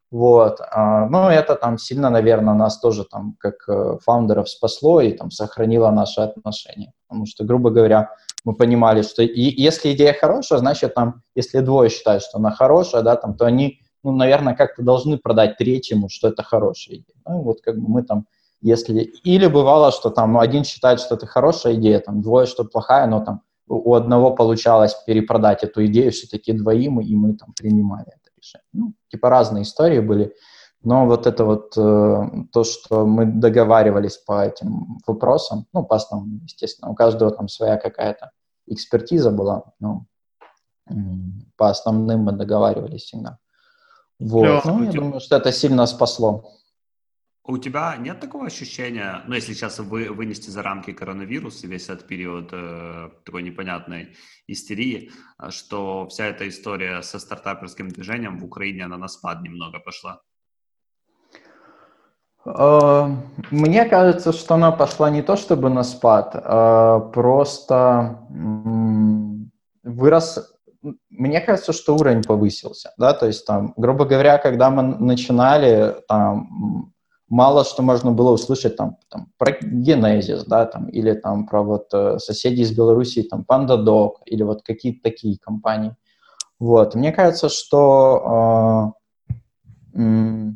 вот. 0.10 0.60
А, 0.72 1.08
ну, 1.08 1.28
это 1.28 1.56
там 1.56 1.78
сильно, 1.78 2.10
наверное, 2.10 2.54
нас 2.54 2.80
тоже 2.80 3.04
там 3.04 3.36
как 3.40 3.68
э, 3.68 3.98
фаундеров 4.04 4.50
спасло 4.50 5.02
и 5.02 5.12
там 5.12 5.32
сохранило 5.32 5.92
наши 5.92 6.22
отношения. 6.22 6.94
Потому 7.08 7.26
что, 7.26 7.44
грубо 7.44 7.72
говоря, 7.72 8.12
мы 8.46 8.54
понимали, 8.56 9.02
что 9.02 9.24
и, 9.24 9.42
если 9.62 9.92
идея 9.94 10.14
хорошая, 10.14 10.60
значит, 10.60 10.94
там, 10.94 11.24
если 11.36 11.60
двое 11.60 11.90
считают, 11.90 12.24
что 12.24 12.38
она 12.38 12.52
хорошая, 12.52 13.02
да, 13.02 13.18
там, 13.18 13.36
то 13.36 13.46
они, 13.46 13.82
ну, 14.04 14.14
наверное, 14.14 14.56
как-то 14.56 14.82
должны 14.82 15.18
продать 15.18 15.58
третьему, 15.58 16.08
что 16.10 16.30
это 16.30 16.42
хорошая 16.42 16.98
идея. 16.98 17.18
Ну, 17.28 17.42
вот 17.42 17.60
как 17.62 17.78
бы 17.78 17.90
мы 17.90 18.04
там 18.04 18.28
если... 18.62 19.02
Или 19.24 19.48
бывало, 19.48 19.92
что 19.92 20.10
там 20.10 20.38
один 20.38 20.64
считает, 20.64 21.00
что 21.00 21.16
это 21.16 21.26
хорошая 21.26 21.76
идея, 21.76 22.00
там 22.00 22.22
двое, 22.22 22.46
что 22.46 22.64
плохая, 22.64 23.08
но 23.08 23.24
там 23.24 23.42
у 23.68 23.94
одного 23.94 24.32
получалось 24.32 24.96
перепродать 25.06 25.64
эту 25.64 25.86
идею 25.88 26.12
все-таки 26.12 26.54
двоим, 26.54 27.02
и 27.02 27.16
мы 27.16 27.34
там 27.34 27.54
принимали 27.54 28.08
это 28.08 28.32
решение. 28.38 28.68
Ну, 28.74 28.94
типа 29.10 29.30
разные 29.30 29.64
истории 29.64 30.00
были, 30.00 30.34
но 30.84 31.06
вот 31.06 31.28
это 31.28 31.44
вот 31.44 31.74
э, 31.78 32.46
то, 32.54 32.64
что 32.64 33.06
мы 33.06 33.26
договаривались 33.26 34.18
по 34.18 34.46
этим 34.46 35.00
вопросам, 35.06 35.66
ну, 35.74 35.84
по 35.84 35.98
основным, 35.98 36.44
естественно, 36.44 36.92
у 36.92 36.96
каждого 36.96 37.32
там 37.32 37.50
своя 37.50 37.78
какая-то 37.78 38.32
экспертиза 38.68 39.32
была, 39.32 39.64
но 39.80 40.06
по 41.58 41.70
основным 41.70 42.22
мы 42.22 42.32
договаривались 42.32 43.04
всегда. 43.04 43.40
Вот. 44.20 44.64
Ну, 44.66 44.84
я 44.84 44.92
думаю, 44.92 45.20
что 45.20 45.36
это 45.36 45.52
сильно 45.52 45.86
спасло. 45.86 46.54
У 47.50 47.58
тебя 47.58 47.96
нет 47.96 48.20
такого 48.20 48.46
ощущения, 48.46 49.24
ну, 49.26 49.36
если 49.36 49.54
сейчас 49.54 49.80
вы, 49.80 50.10
вынести 50.12 50.50
за 50.50 50.62
рамки 50.62 50.92
коронавируса 50.92 51.66
весь 51.66 51.88
этот 51.88 52.06
период 52.06 52.50
э, 52.52 53.10
такой 53.24 53.42
непонятной 53.42 54.18
истерии, 54.48 55.12
э, 55.40 55.50
что 55.50 56.08
вся 56.10 56.26
эта 56.26 56.50
история 56.50 57.02
со 57.02 57.20
стартаперским 57.20 57.88
движением 57.88 58.38
в 58.38 58.44
Украине, 58.44 58.84
она 58.84 58.98
на 58.98 59.08
спад 59.08 59.42
немного 59.44 59.80
пошла? 59.80 60.20
Э, 62.46 63.16
мне 63.50 63.86
кажется, 63.86 64.34
что 64.34 64.56
она 64.56 64.72
пошла 64.74 65.10
не 65.10 65.22
то 65.22 65.38
чтобы 65.38 65.70
на 65.70 65.84
спад, 65.84 66.32
а 66.36 67.00
просто 67.00 68.28
вырос 69.84 70.54
мне 71.10 71.42
кажется, 71.42 71.74
что 71.74 71.96
уровень 71.96 72.24
повысился, 72.24 72.94
да, 72.98 73.14
то 73.14 73.26
есть 73.26 73.46
там, 73.46 73.74
грубо 73.78 74.06
говоря, 74.06 74.38
когда 74.38 74.70
мы 74.70 74.84
начинали, 74.84 75.96
там, 76.08 76.94
мало 77.30 77.64
что 77.66 77.84
можно 77.84 78.12
было 78.12 78.32
услышать 78.32 78.76
там, 78.78 78.98
там 79.10 79.32
про 79.38 79.52
Genesis, 79.52 80.44
да, 80.48 80.66
там, 80.66 80.88
или 80.88 81.14
там 81.14 81.46
про 81.48 81.64
вот 81.64 81.88
э, 81.94 82.20
соседей 82.20 82.62
из 82.62 82.72
Беларуси, 82.72 83.24
там 83.24 83.46
PandaDog, 83.48 84.12
или 84.26 84.44
вот 84.44 84.64
какие-то 84.64 85.04
такие 85.04 85.38
компании. 85.38 85.96
Вот. 86.60 86.96
Мне 86.96 87.12
кажется, 87.12 87.50
что 87.50 88.94
э, 89.94 90.52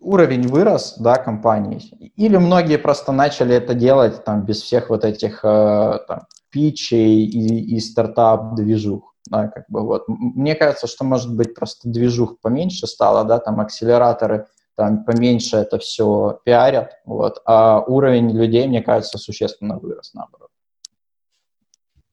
уровень 0.00 0.46
вырос, 0.46 0.96
да, 0.98 1.16
компаний. 1.16 2.12
Или 2.16 2.36
многие 2.36 2.78
просто 2.78 3.12
начали 3.12 3.54
это 3.54 3.74
делать 3.74 4.24
там 4.24 4.44
без 4.44 4.62
всех 4.62 4.90
вот 4.90 5.04
этих 5.04 5.44
э, 5.44 5.98
там, 6.06 6.26
питчей 6.50 7.24
и, 7.24 7.76
и 7.76 7.80
стартап-движух. 7.80 9.14
Да, 9.28 9.48
как 9.48 9.64
бы 9.68 9.80
вот. 9.80 10.04
Мне 10.06 10.54
кажется, 10.54 10.86
что, 10.86 11.04
может 11.04 11.34
быть, 11.34 11.54
просто 11.54 11.88
движух 11.88 12.38
поменьше 12.40 12.86
стало, 12.86 13.24
да, 13.24 13.40
там 13.40 13.60
акселераторы 13.60 14.46
там 14.76 15.04
поменьше 15.04 15.56
это 15.56 15.78
все 15.78 16.40
пиарят, 16.44 16.92
вот, 17.04 17.42
а 17.46 17.80
уровень 17.80 18.30
людей, 18.30 18.66
мне 18.68 18.82
кажется, 18.82 19.18
существенно 19.18 19.78
вырос, 19.78 20.14
наоборот. 20.14 20.50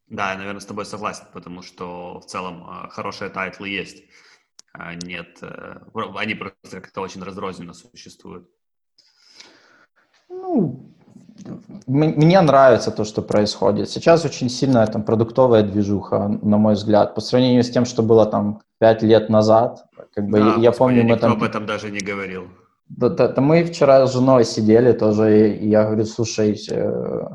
Да, 0.08 0.32
я, 0.32 0.38
наверное, 0.38 0.62
с 0.62 0.66
тобой 0.66 0.86
согласен, 0.86 1.26
потому 1.34 1.62
что 1.64 2.20
в 2.20 2.26
целом 2.26 2.64
э, 2.64 2.90
хорошие 2.90 3.30
title 3.32 3.62
ы 3.62 3.68
есть. 3.70 4.04
А 4.72 4.94
нет, 4.94 5.40
э, 5.42 5.80
они 6.16 6.36
просто 6.36 6.82
как-то 6.82 7.02
очень 7.02 7.24
разрозненно 7.24 7.74
существуют. 7.74 8.48
Ну, 10.30 10.94
мне 11.88 12.42
нравится 12.42 12.92
то, 12.92 13.04
что 13.04 13.22
происходит. 13.22 13.90
Сейчас 13.90 14.26
очень 14.26 14.50
сильная 14.50 14.88
там 14.88 15.04
продуктовая 15.04 15.64
движуха, 15.64 16.28
на 16.42 16.58
мой 16.58 16.76
взгляд, 16.76 17.16
по 17.16 17.22
сравнению 17.22 17.64
с 17.64 17.70
тем, 17.70 17.86
что 17.86 18.04
было 18.04 18.26
там 18.26 18.62
пять 18.80 19.02
лет 19.02 19.30
назад. 19.30 19.86
Как 20.14 20.28
бы 20.28 20.40
да, 20.40 20.56
я 20.60 20.72
помню, 20.72 21.04
мы 21.04 21.18
там... 21.18 21.34
об 21.34 21.44
этом 21.44 21.66
даже 21.66 21.90
не 21.90 22.00
говорил. 22.00 22.44
Да, 22.88 23.10
да, 23.10 23.28
да, 23.28 23.42
мы 23.42 23.64
вчера 23.64 24.06
с 24.06 24.14
женой 24.14 24.46
сидели 24.46 24.92
тоже, 24.94 25.56
и 25.56 25.70
я 25.70 25.86
говорю, 25.86 26.06
слушай, 26.06 26.60
э, 26.70 27.28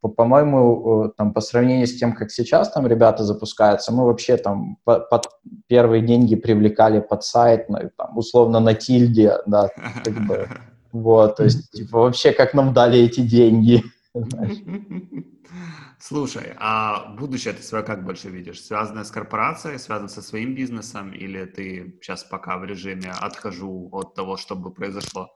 по-моему, 0.00 1.12
там 1.16 1.32
по 1.32 1.40
сравнению 1.40 1.86
с 1.86 1.98
тем, 1.98 2.14
как 2.14 2.30
сейчас 2.30 2.70
там 2.70 2.86
ребята 2.86 3.24
запускаются, 3.24 3.92
мы 3.92 4.04
вообще 4.04 4.36
там 4.36 4.76
под, 4.84 5.08
под 5.10 5.26
первые 5.66 6.02
деньги 6.02 6.36
привлекали 6.36 7.00
под 7.00 7.24
сайт, 7.24 7.68
ну, 7.68 7.78
там, 7.96 8.16
условно 8.16 8.60
на 8.60 8.74
тильде, 8.74 9.38
да, 9.46 9.70
как 10.04 10.14
бы, 10.26 10.48
вот, 10.92 11.36
то 11.36 11.44
есть, 11.44 11.72
типа, 11.72 11.98
вообще, 11.98 12.32
как 12.32 12.54
нам 12.54 12.72
дали 12.72 13.00
эти 13.00 13.20
деньги, 13.20 13.82
Слушай, 16.06 16.52
а 16.58 17.14
будущее 17.16 17.54
ты 17.54 17.62
свое 17.62 17.82
как 17.82 18.04
больше 18.04 18.28
видишь? 18.28 18.62
Связанное 18.62 19.04
с 19.04 19.10
корпорацией, 19.10 19.78
связанное 19.78 20.10
со 20.10 20.20
своим 20.20 20.54
бизнесом, 20.54 21.12
или 21.12 21.46
ты 21.46 21.98
сейчас 22.02 22.24
пока 22.24 22.58
в 22.58 22.64
режиме 22.64 23.10
отхожу 23.22 23.88
от 23.90 24.14
того, 24.14 24.36
что 24.36 24.54
бы 24.54 24.70
произошло? 24.70 25.30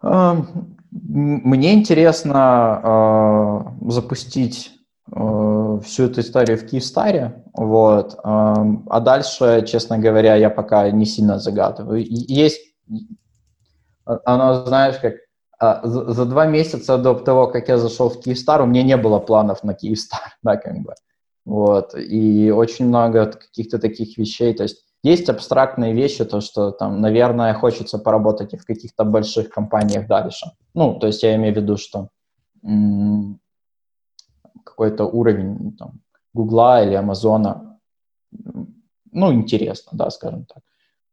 Мне 0.00 1.74
интересно 1.74 3.74
э, 3.84 3.90
запустить 3.90 4.72
э, 5.12 5.80
всю 5.84 6.04
эту 6.04 6.22
историю 6.22 6.56
в 6.56 6.64
Киевстаре, 6.64 7.44
вот, 7.52 8.14
э, 8.14 8.18
а 8.24 9.00
дальше, 9.00 9.62
честно 9.68 9.98
говоря, 9.98 10.36
я 10.36 10.48
пока 10.48 10.90
не 10.90 11.04
сильно 11.04 11.38
загадываю. 11.38 12.02
Есть, 12.02 12.62
оно, 14.06 14.64
знаешь, 14.64 14.96
как 15.00 15.12
а, 15.12 15.25
за, 15.60 16.12
за 16.12 16.24
два 16.26 16.46
месяца 16.46 16.98
до 16.98 17.14
того, 17.14 17.46
как 17.48 17.68
я 17.68 17.78
зашел 17.78 18.08
в 18.08 18.20
Киевстар, 18.20 18.62
у 18.62 18.66
меня 18.66 18.82
не 18.82 18.96
было 18.96 19.18
планов 19.18 19.64
на 19.64 19.74
Киевстар, 19.74 20.20
да, 20.42 20.56
как 20.56 20.78
бы, 20.78 20.94
вот, 21.44 21.94
и 21.94 22.50
очень 22.50 22.88
много 22.88 23.26
каких-то 23.26 23.78
таких 23.78 24.18
вещей, 24.18 24.54
то 24.54 24.64
есть 24.64 24.86
есть 25.02 25.28
абстрактные 25.28 25.94
вещи, 25.94 26.24
то, 26.24 26.40
что 26.40 26.72
там, 26.72 27.00
наверное, 27.00 27.54
хочется 27.54 27.98
поработать 27.98 28.54
и 28.54 28.56
в 28.56 28.64
каких-то 28.64 29.04
больших 29.04 29.50
компаниях 29.50 30.08
дальше. 30.08 30.46
Ну, 30.74 30.98
то 30.98 31.06
есть 31.06 31.22
я 31.22 31.36
имею 31.36 31.54
в 31.54 31.56
виду, 31.56 31.76
что 31.76 32.08
какой-то 34.64 35.04
уровень 35.04 35.76
там, 35.76 36.00
Гугла 36.34 36.82
или 36.82 36.94
Амазона, 36.94 37.78
ну, 39.12 39.32
интересно, 39.32 39.92
да, 39.92 40.10
скажем 40.10 40.44
так. 40.46 40.62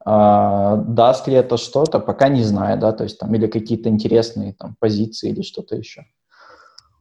А, 0.06 0.76
даст 0.78 1.28
ли 1.28 1.36
это 1.36 1.58
что-то, 1.58 2.00
пока 2.00 2.28
не 2.28 2.44
знаю, 2.44 2.78
да, 2.78 2.92
то 2.92 3.04
есть 3.04 3.20
там 3.20 3.34
или 3.36 3.48
какие-то 3.48 3.90
интересные 3.90 4.54
там 4.54 4.76
позиции 4.80 5.30
или 5.30 5.42
что-то 5.42 5.76
еще. 5.76 6.06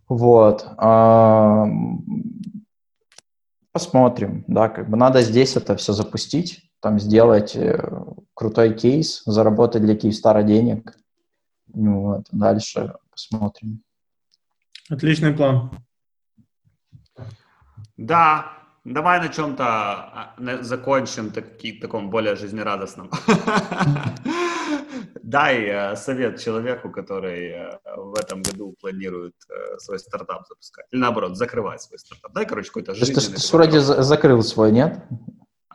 Вот. 0.09 0.67
А, 0.77 1.67
посмотрим, 3.73 4.45
да, 4.47 4.69
как 4.69 4.89
бы 4.89 4.97
надо 4.97 5.23
здесь 5.23 5.57
это 5.57 5.75
все 5.77 5.93
запустить, 5.93 6.71
там 6.81 6.99
сделать 7.01 7.57
э, 7.57 8.05
крутой 8.35 8.75
кейс, 8.75 9.23
заработать 9.25 9.83
для 9.83 9.97
Киевстара 9.97 10.43
денег. 10.43 10.97
Вот, 11.73 12.27
дальше 12.31 12.95
посмотрим. 13.11 13.83
Отличный 14.91 15.33
план. 15.33 15.71
Да, 17.97 18.62
давай 18.85 19.21
на 19.21 19.29
чем-то 19.29 19.65
а, 19.65 20.35
закончим 20.61 21.31
таки, 21.31 21.73
таком 21.73 22.11
более 22.11 22.37
жизнерадостном. 22.37 23.11
Дай 25.23 25.65
э, 25.65 25.97
совет 25.97 26.41
человеку, 26.41 26.91
который 26.91 27.51
э, 27.51 27.79
в 27.97 28.15
этом 28.19 28.43
году 28.43 28.75
планирует 28.81 29.35
свой 29.79 29.99
стартап 29.99 30.47
запускать. 30.49 30.87
Или 30.91 31.01
наоборот, 31.01 31.37
закрывать 31.37 31.81
свой 31.81 31.99
стартап. 31.99 32.33
Дай, 32.33 32.45
короче, 32.47 32.69
какой-то 32.69 32.95
жизненный... 32.95 33.37
Ты 33.37 33.57
вроде 33.57 33.81
закрыл 33.81 34.43
свой, 34.43 34.73
нет? 34.73 34.99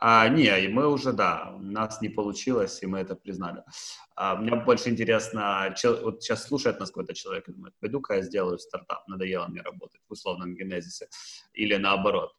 А, 0.00 0.28
не, 0.28 0.60
и 0.60 0.68
мы 0.68 0.86
уже, 0.86 1.12
да, 1.12 1.52
у 1.56 1.58
нас 1.58 2.00
не 2.00 2.08
получилось, 2.08 2.82
и 2.82 2.86
мы 2.86 3.00
это 3.00 3.16
признали. 3.16 3.64
А, 4.14 4.36
мне 4.36 4.54
больше 4.54 4.90
интересно, 4.90 5.74
чел, 5.76 5.98
вот 6.02 6.22
сейчас 6.22 6.46
слушает 6.46 6.78
нас 6.78 6.90
какой-то 6.90 7.14
человек 7.14 7.48
и 7.48 7.52
думает, 7.52 7.74
пойду-ка 7.80 8.14
я 8.14 8.22
сделаю 8.22 8.58
стартап, 8.58 9.08
надоело 9.08 9.48
мне 9.48 9.60
работать 9.60 10.00
в 10.08 10.12
условном 10.12 10.54
генезисе. 10.54 11.08
Или 11.52 11.76
наоборот, 11.76 12.32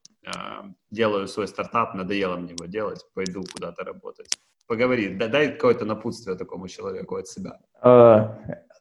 делаю 0.92 1.28
свой 1.28 1.48
стартап, 1.48 1.96
надоело 1.96 2.36
мне 2.38 2.54
его 2.54 2.66
делать, 2.66 3.06
пойду 3.14 3.44
куда-то 3.54 3.84
работать. 3.84 4.28
Поговори, 4.68 5.16
дай, 5.16 5.52
какое-то 5.52 5.86
напутствие 5.86 6.36
такому 6.38 6.68
человеку 6.68 7.16
от 7.16 7.28
себя. 7.28 7.58
Uh 7.84 8.30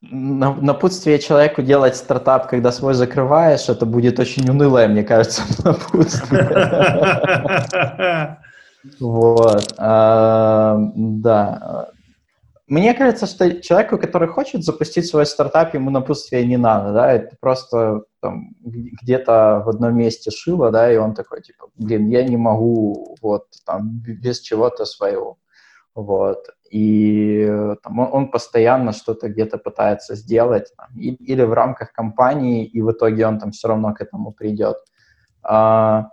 напутствие 0.01 1.19
человеку 1.19 1.63
делать 1.63 1.97
стартап, 1.97 2.49
когда 2.49 2.71
свой 2.73 2.95
закрываешь, 2.95 3.69
это 3.69 3.85
будет 3.85 4.19
очень 4.21 4.49
унылое, 4.49 4.89
мне 4.89 5.03
кажется, 5.03 5.43
напутствие. 5.65 6.47
Вот, 9.01 9.75
а, 9.77 10.79
да. 10.95 11.89
Мне 12.69 12.93
кажется, 12.93 13.27
что 13.27 13.63
человеку, 13.63 13.97
который 13.97 14.29
хочет 14.29 14.63
запустить 14.63 15.07
свой 15.07 15.25
стартап, 15.25 15.73
ему 15.73 15.89
напутствие 15.89 16.47
не 16.47 16.59
надо, 16.59 16.93
да, 16.93 17.13
это 17.13 17.35
просто 17.41 18.03
там, 18.21 18.51
где-то 18.61 19.63
в 19.65 19.71
одном 19.71 19.97
месте 19.97 20.31
шило, 20.31 20.71
да, 20.71 20.93
и 20.93 20.99
он 20.99 21.15
такой, 21.15 21.41
типа, 21.41 21.69
блин, 21.77 22.09
я 22.09 22.23
не 22.25 22.37
могу 22.37 23.17
вот 23.23 23.47
там 23.65 24.01
без 24.01 24.41
чего-то 24.41 24.85
своего, 24.85 25.39
вот, 25.95 26.51
и 26.71 27.51
там, 27.83 28.01
он, 28.01 28.09
он 28.13 28.31
постоянно 28.31 28.93
что-то 28.93 29.31
где-то 29.31 29.57
пытается 29.57 30.15
сделать, 30.15 30.71
там, 30.77 30.89
и, 30.95 31.15
или 31.15 31.43
в 31.45 31.55
рамках 31.55 31.93
компании, 31.93 32.67
и 32.67 32.83
в 32.83 32.93
итоге 32.93 33.27
он 33.27 33.39
там 33.39 33.53
все 33.53 33.69
равно 33.69 33.95
к 33.95 34.03
этому 34.03 34.31
придет. 34.33 34.77
А, 35.43 36.11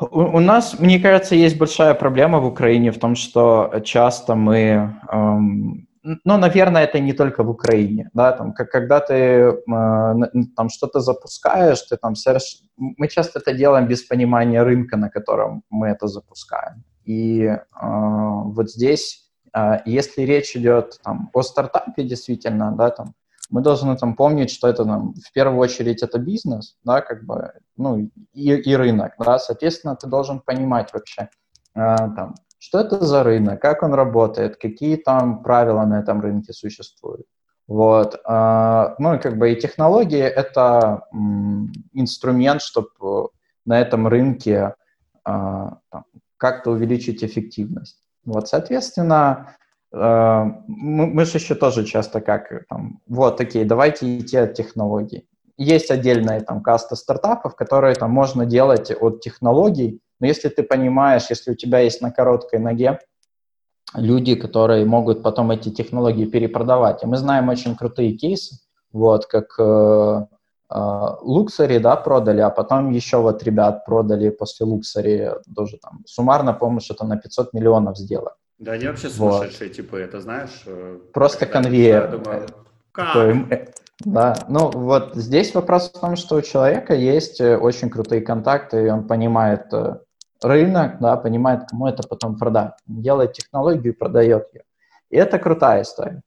у, 0.00 0.40
нас, 0.40 0.78
мне 0.78 0.98
кажется, 0.98 1.34
есть 1.34 1.58
большая 1.58 1.94
проблема 1.94 2.40
в 2.40 2.46
Украине 2.46 2.90
в 2.90 2.98
том, 2.98 3.14
что 3.14 3.72
часто 3.84 4.34
мы, 4.34 4.96
эм, 5.12 5.86
ну, 6.02 6.38
наверное, 6.38 6.84
это 6.84 7.00
не 7.00 7.12
только 7.12 7.42
в 7.42 7.50
Украине, 7.50 8.10
да, 8.14 8.32
там, 8.32 8.52
как, 8.52 8.70
когда 8.70 9.00
ты 9.00 9.14
э, 9.14 9.54
там 10.56 10.68
что-то 10.70 11.00
запускаешь, 11.00 11.82
ты 11.82 11.96
там 11.96 12.14
соверш... 12.14 12.62
мы 12.76 13.08
часто 13.08 13.40
это 13.40 13.52
делаем 13.52 13.86
без 13.86 14.02
понимания 14.02 14.62
рынка, 14.62 14.96
на 14.96 15.10
котором 15.10 15.62
мы 15.70 15.88
это 15.88 16.06
запускаем. 16.06 16.84
И 17.04 17.42
э, 17.42 17.58
вот 17.82 18.70
здесь, 18.70 19.30
э, 19.54 19.80
если 19.84 20.22
речь 20.22 20.56
идет 20.56 20.98
там 21.04 21.30
о 21.34 21.42
стартапе 21.42 22.04
действительно, 22.04 22.72
да, 22.72 22.90
там, 22.90 23.14
мы 23.50 23.62
должны 23.62 23.96
там 23.96 24.14
помнить, 24.14 24.50
что 24.50 24.68
это 24.68 24.84
там, 24.84 25.14
в 25.14 25.32
первую 25.32 25.58
очередь 25.58 26.02
это 26.02 26.18
бизнес, 26.18 26.76
да, 26.84 27.00
как 27.00 27.24
бы, 27.24 27.52
ну, 27.76 27.98
и, 27.98 28.10
и 28.32 28.76
рынок, 28.76 29.14
да, 29.18 29.38
соответственно, 29.38 29.96
ты 29.96 30.06
должен 30.06 30.40
понимать 30.40 30.92
вообще, 30.92 31.28
э, 31.74 31.96
там, 31.96 32.34
что 32.58 32.80
это 32.80 33.04
за 33.04 33.22
рынок, 33.22 33.60
как 33.60 33.82
он 33.82 33.94
работает, 33.94 34.56
какие 34.56 34.96
там 34.96 35.42
правила 35.42 35.84
на 35.84 36.00
этом 36.00 36.20
рынке 36.20 36.52
существуют. 36.52 37.26
Вот. 37.66 38.20
Э, 38.28 38.94
ну 38.98 39.14
и 39.14 39.18
как 39.18 39.36
бы 39.36 39.52
и 39.52 39.60
технологии— 39.60 40.18
это 40.20 41.06
инструмент, 41.92 42.62
чтобы 42.62 43.30
на 43.64 43.80
этом 43.80 44.06
рынке 44.06 44.74
э, 45.26 45.66
как-то 46.36 46.70
увеличить 46.70 47.24
эффективность. 47.24 48.02
Вот, 48.24 48.48
соответственно, 48.48 49.56
Э, 49.59 49.59
мы, 49.92 51.06
мы 51.06 51.24
же 51.24 51.38
еще 51.38 51.54
тоже 51.54 51.84
часто 51.84 52.20
как, 52.20 52.66
там, 52.68 53.00
вот 53.08 53.36
такие, 53.36 53.64
давайте 53.64 54.18
идти 54.18 54.36
от 54.36 54.54
технологий. 54.54 55.26
Есть 55.56 55.90
отдельная 55.90 56.40
там 56.40 56.62
каста 56.62 56.96
стартапов, 56.96 57.56
которые 57.56 57.94
там 57.94 58.10
можно 58.10 58.46
делать 58.46 58.90
от 58.90 59.20
технологий, 59.20 60.00
но 60.20 60.26
если 60.26 60.48
ты 60.48 60.62
понимаешь, 60.62 61.30
если 61.30 61.52
у 61.52 61.54
тебя 61.54 61.80
есть 61.80 62.02
на 62.02 62.10
короткой 62.10 62.60
ноге 62.60 63.00
люди, 63.94 64.34
которые 64.34 64.84
могут 64.84 65.22
потом 65.22 65.50
эти 65.50 65.70
технологии 65.70 66.26
перепродавать, 66.26 67.02
и 67.02 67.06
мы 67.06 67.16
знаем 67.16 67.48
очень 67.48 67.74
крутые 67.74 68.12
кейсы, 68.12 68.60
вот, 68.92 69.26
как 69.26 69.54
э, 69.58 70.26
э, 70.70 71.78
да, 71.80 71.96
продали, 71.96 72.40
а 72.40 72.50
потом 72.50 72.90
еще 72.90 73.18
вот 73.18 73.42
ребят 73.42 73.84
продали 73.84 74.30
после 74.30 74.66
Луксари 74.66 75.32
тоже 75.54 75.78
там, 75.78 76.02
суммарно, 76.06 76.52
помню, 76.52 76.80
что-то 76.80 77.04
на 77.04 77.16
500 77.16 77.52
миллионов 77.52 77.98
сделали. 77.98 78.34
Да, 78.60 78.72
они 78.72 78.86
вообще 78.86 79.08
сумасшедшие 79.08 79.68
вот. 79.68 79.76
типы, 79.76 79.98
это 79.98 80.20
знаешь? 80.20 80.62
Э, 80.66 80.98
Просто 81.12 81.46
конвейер. 81.46 82.10
Думаю, 82.10 82.46
как? 82.92 83.16
Э, 83.16 83.68
да, 84.00 84.36
ну 84.48 84.70
вот 84.70 85.14
здесь 85.14 85.54
вопрос 85.54 85.90
в 85.90 85.98
том, 85.98 86.16
что 86.16 86.36
у 86.36 86.42
человека 86.42 86.94
есть 86.94 87.40
э, 87.40 87.56
очень 87.56 87.88
крутые 87.88 88.20
контакты, 88.20 88.86
и 88.86 88.90
он 88.90 89.06
понимает 89.06 89.72
рынок, 90.42 90.98
да, 91.00 91.16
понимает, 91.16 91.68
кому 91.70 91.86
это 91.86 92.06
потом 92.06 92.36
продать. 92.36 92.72
делает 92.86 93.32
технологию 93.32 93.92
и 93.92 93.96
продает 93.96 94.48
ее. 94.52 94.62
И 95.10 95.16
это 95.16 95.38
крутая 95.38 95.82
история. 95.82 96.22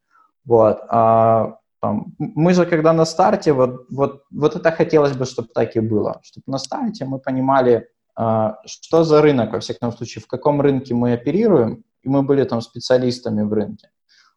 Вот. 0.45 0.79
А, 0.89 1.57
там, 1.81 2.13
мы 2.17 2.53
же 2.53 2.65
когда 2.65 2.93
на 2.93 3.05
старте, 3.05 3.53
вот, 3.53 3.85
вот, 3.89 4.23
вот 4.31 4.55
это 4.55 4.71
хотелось 4.71 5.15
бы, 5.15 5.25
чтобы 5.25 5.49
так 5.53 5.75
и 5.75 5.79
было, 5.79 6.19
чтобы 6.23 6.43
на 6.47 6.57
старте 6.57 7.05
мы 7.05 7.19
понимали, 7.19 7.89
а, 8.15 8.57
что 8.65 9.03
за 9.03 9.21
рынок, 9.21 9.53
во 9.53 9.59
всяком 9.59 9.91
случае, 9.91 10.21
в 10.21 10.27
каком 10.27 10.61
рынке 10.61 10.93
мы 10.93 11.13
оперируем, 11.13 11.83
и 12.03 12.09
мы 12.09 12.23
были 12.23 12.43
там 12.43 12.61
специалистами 12.61 13.41
в 13.43 13.53
рынке. 13.53 13.89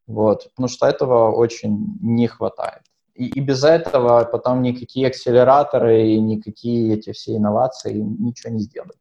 Вот, 0.06 0.50
потому 0.50 0.68
что 0.68 0.86
этого 0.86 1.32
очень 1.32 1.98
не 2.00 2.28
хватает. 2.28 2.82
И, 3.14 3.26
и 3.26 3.40
без 3.40 3.64
этого 3.64 4.24
потом 4.24 4.62
никакие 4.62 5.08
акселераторы 5.08 6.06
и 6.08 6.20
никакие 6.20 6.94
эти 6.94 7.12
все 7.12 7.36
инновации 7.36 7.94
ничего 7.94 8.52
не 8.52 8.60
сделают. 8.60 8.98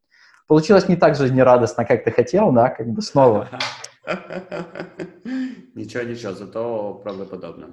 Получилось 0.48 0.88
не 0.88 0.96
так 0.96 1.16
жизнерадостно, 1.16 1.86
как 1.86 2.04
ты 2.04 2.12
хотел, 2.12 2.52
да, 2.52 2.70
как 2.70 2.88
бы 2.88 3.02
снова. 3.02 3.50
Ничего, 5.74 6.04
ничего, 6.04 6.34
зато 6.34 6.94
правдоподобно. 7.04 7.72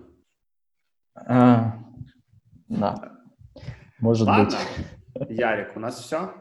А, 1.14 1.74
да, 2.68 3.18
может 4.00 4.26
быть. 4.26 4.56
Ярик, 5.28 5.76
у 5.76 5.80
нас 5.80 6.00
все? 6.00 6.32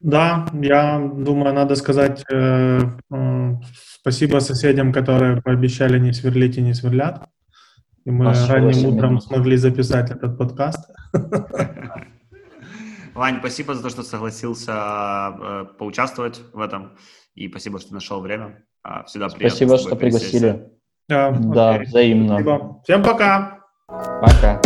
Да, 0.00 0.46
я 0.52 0.98
думаю, 0.98 1.54
надо 1.54 1.74
сказать 1.74 2.24
э, 2.30 2.80
э, 3.10 3.54
спасибо 4.00 4.38
соседям, 4.38 4.92
которые 4.92 5.42
пообещали 5.42 5.98
не 5.98 6.12
сверлить 6.12 6.56
и 6.56 6.62
не 6.62 6.74
сверлят. 6.74 7.28
И 8.04 8.10
мы 8.10 8.30
Аж 8.30 8.48
ранним 8.48 8.94
утром 8.94 9.10
минут. 9.10 9.24
смогли 9.24 9.56
записать 9.56 10.10
этот 10.10 10.38
подкаст. 10.38 10.88
Вань, 13.14 13.38
спасибо 13.40 13.74
за 13.74 13.82
то, 13.82 13.90
что 13.90 14.02
согласился 14.04 14.72
э, 14.72 15.64
поучаствовать 15.78 16.40
в 16.52 16.60
этом. 16.60 16.96
И 17.34 17.48
спасибо, 17.48 17.80
что 17.80 17.92
нашел 17.94 18.20
время. 18.20 18.64
А, 18.84 19.02
всегда 19.04 19.28
приятно. 19.28 19.48
Спасибо, 19.50 19.78
что 19.78 19.96
пригласили. 19.96 20.68
Да, 21.08 21.30
да 21.32 21.80
взаимно. 21.80 22.34
Спасибо. 22.34 22.80
Всем 22.84 23.02
пока. 23.02 23.58
Пока. 23.88 24.60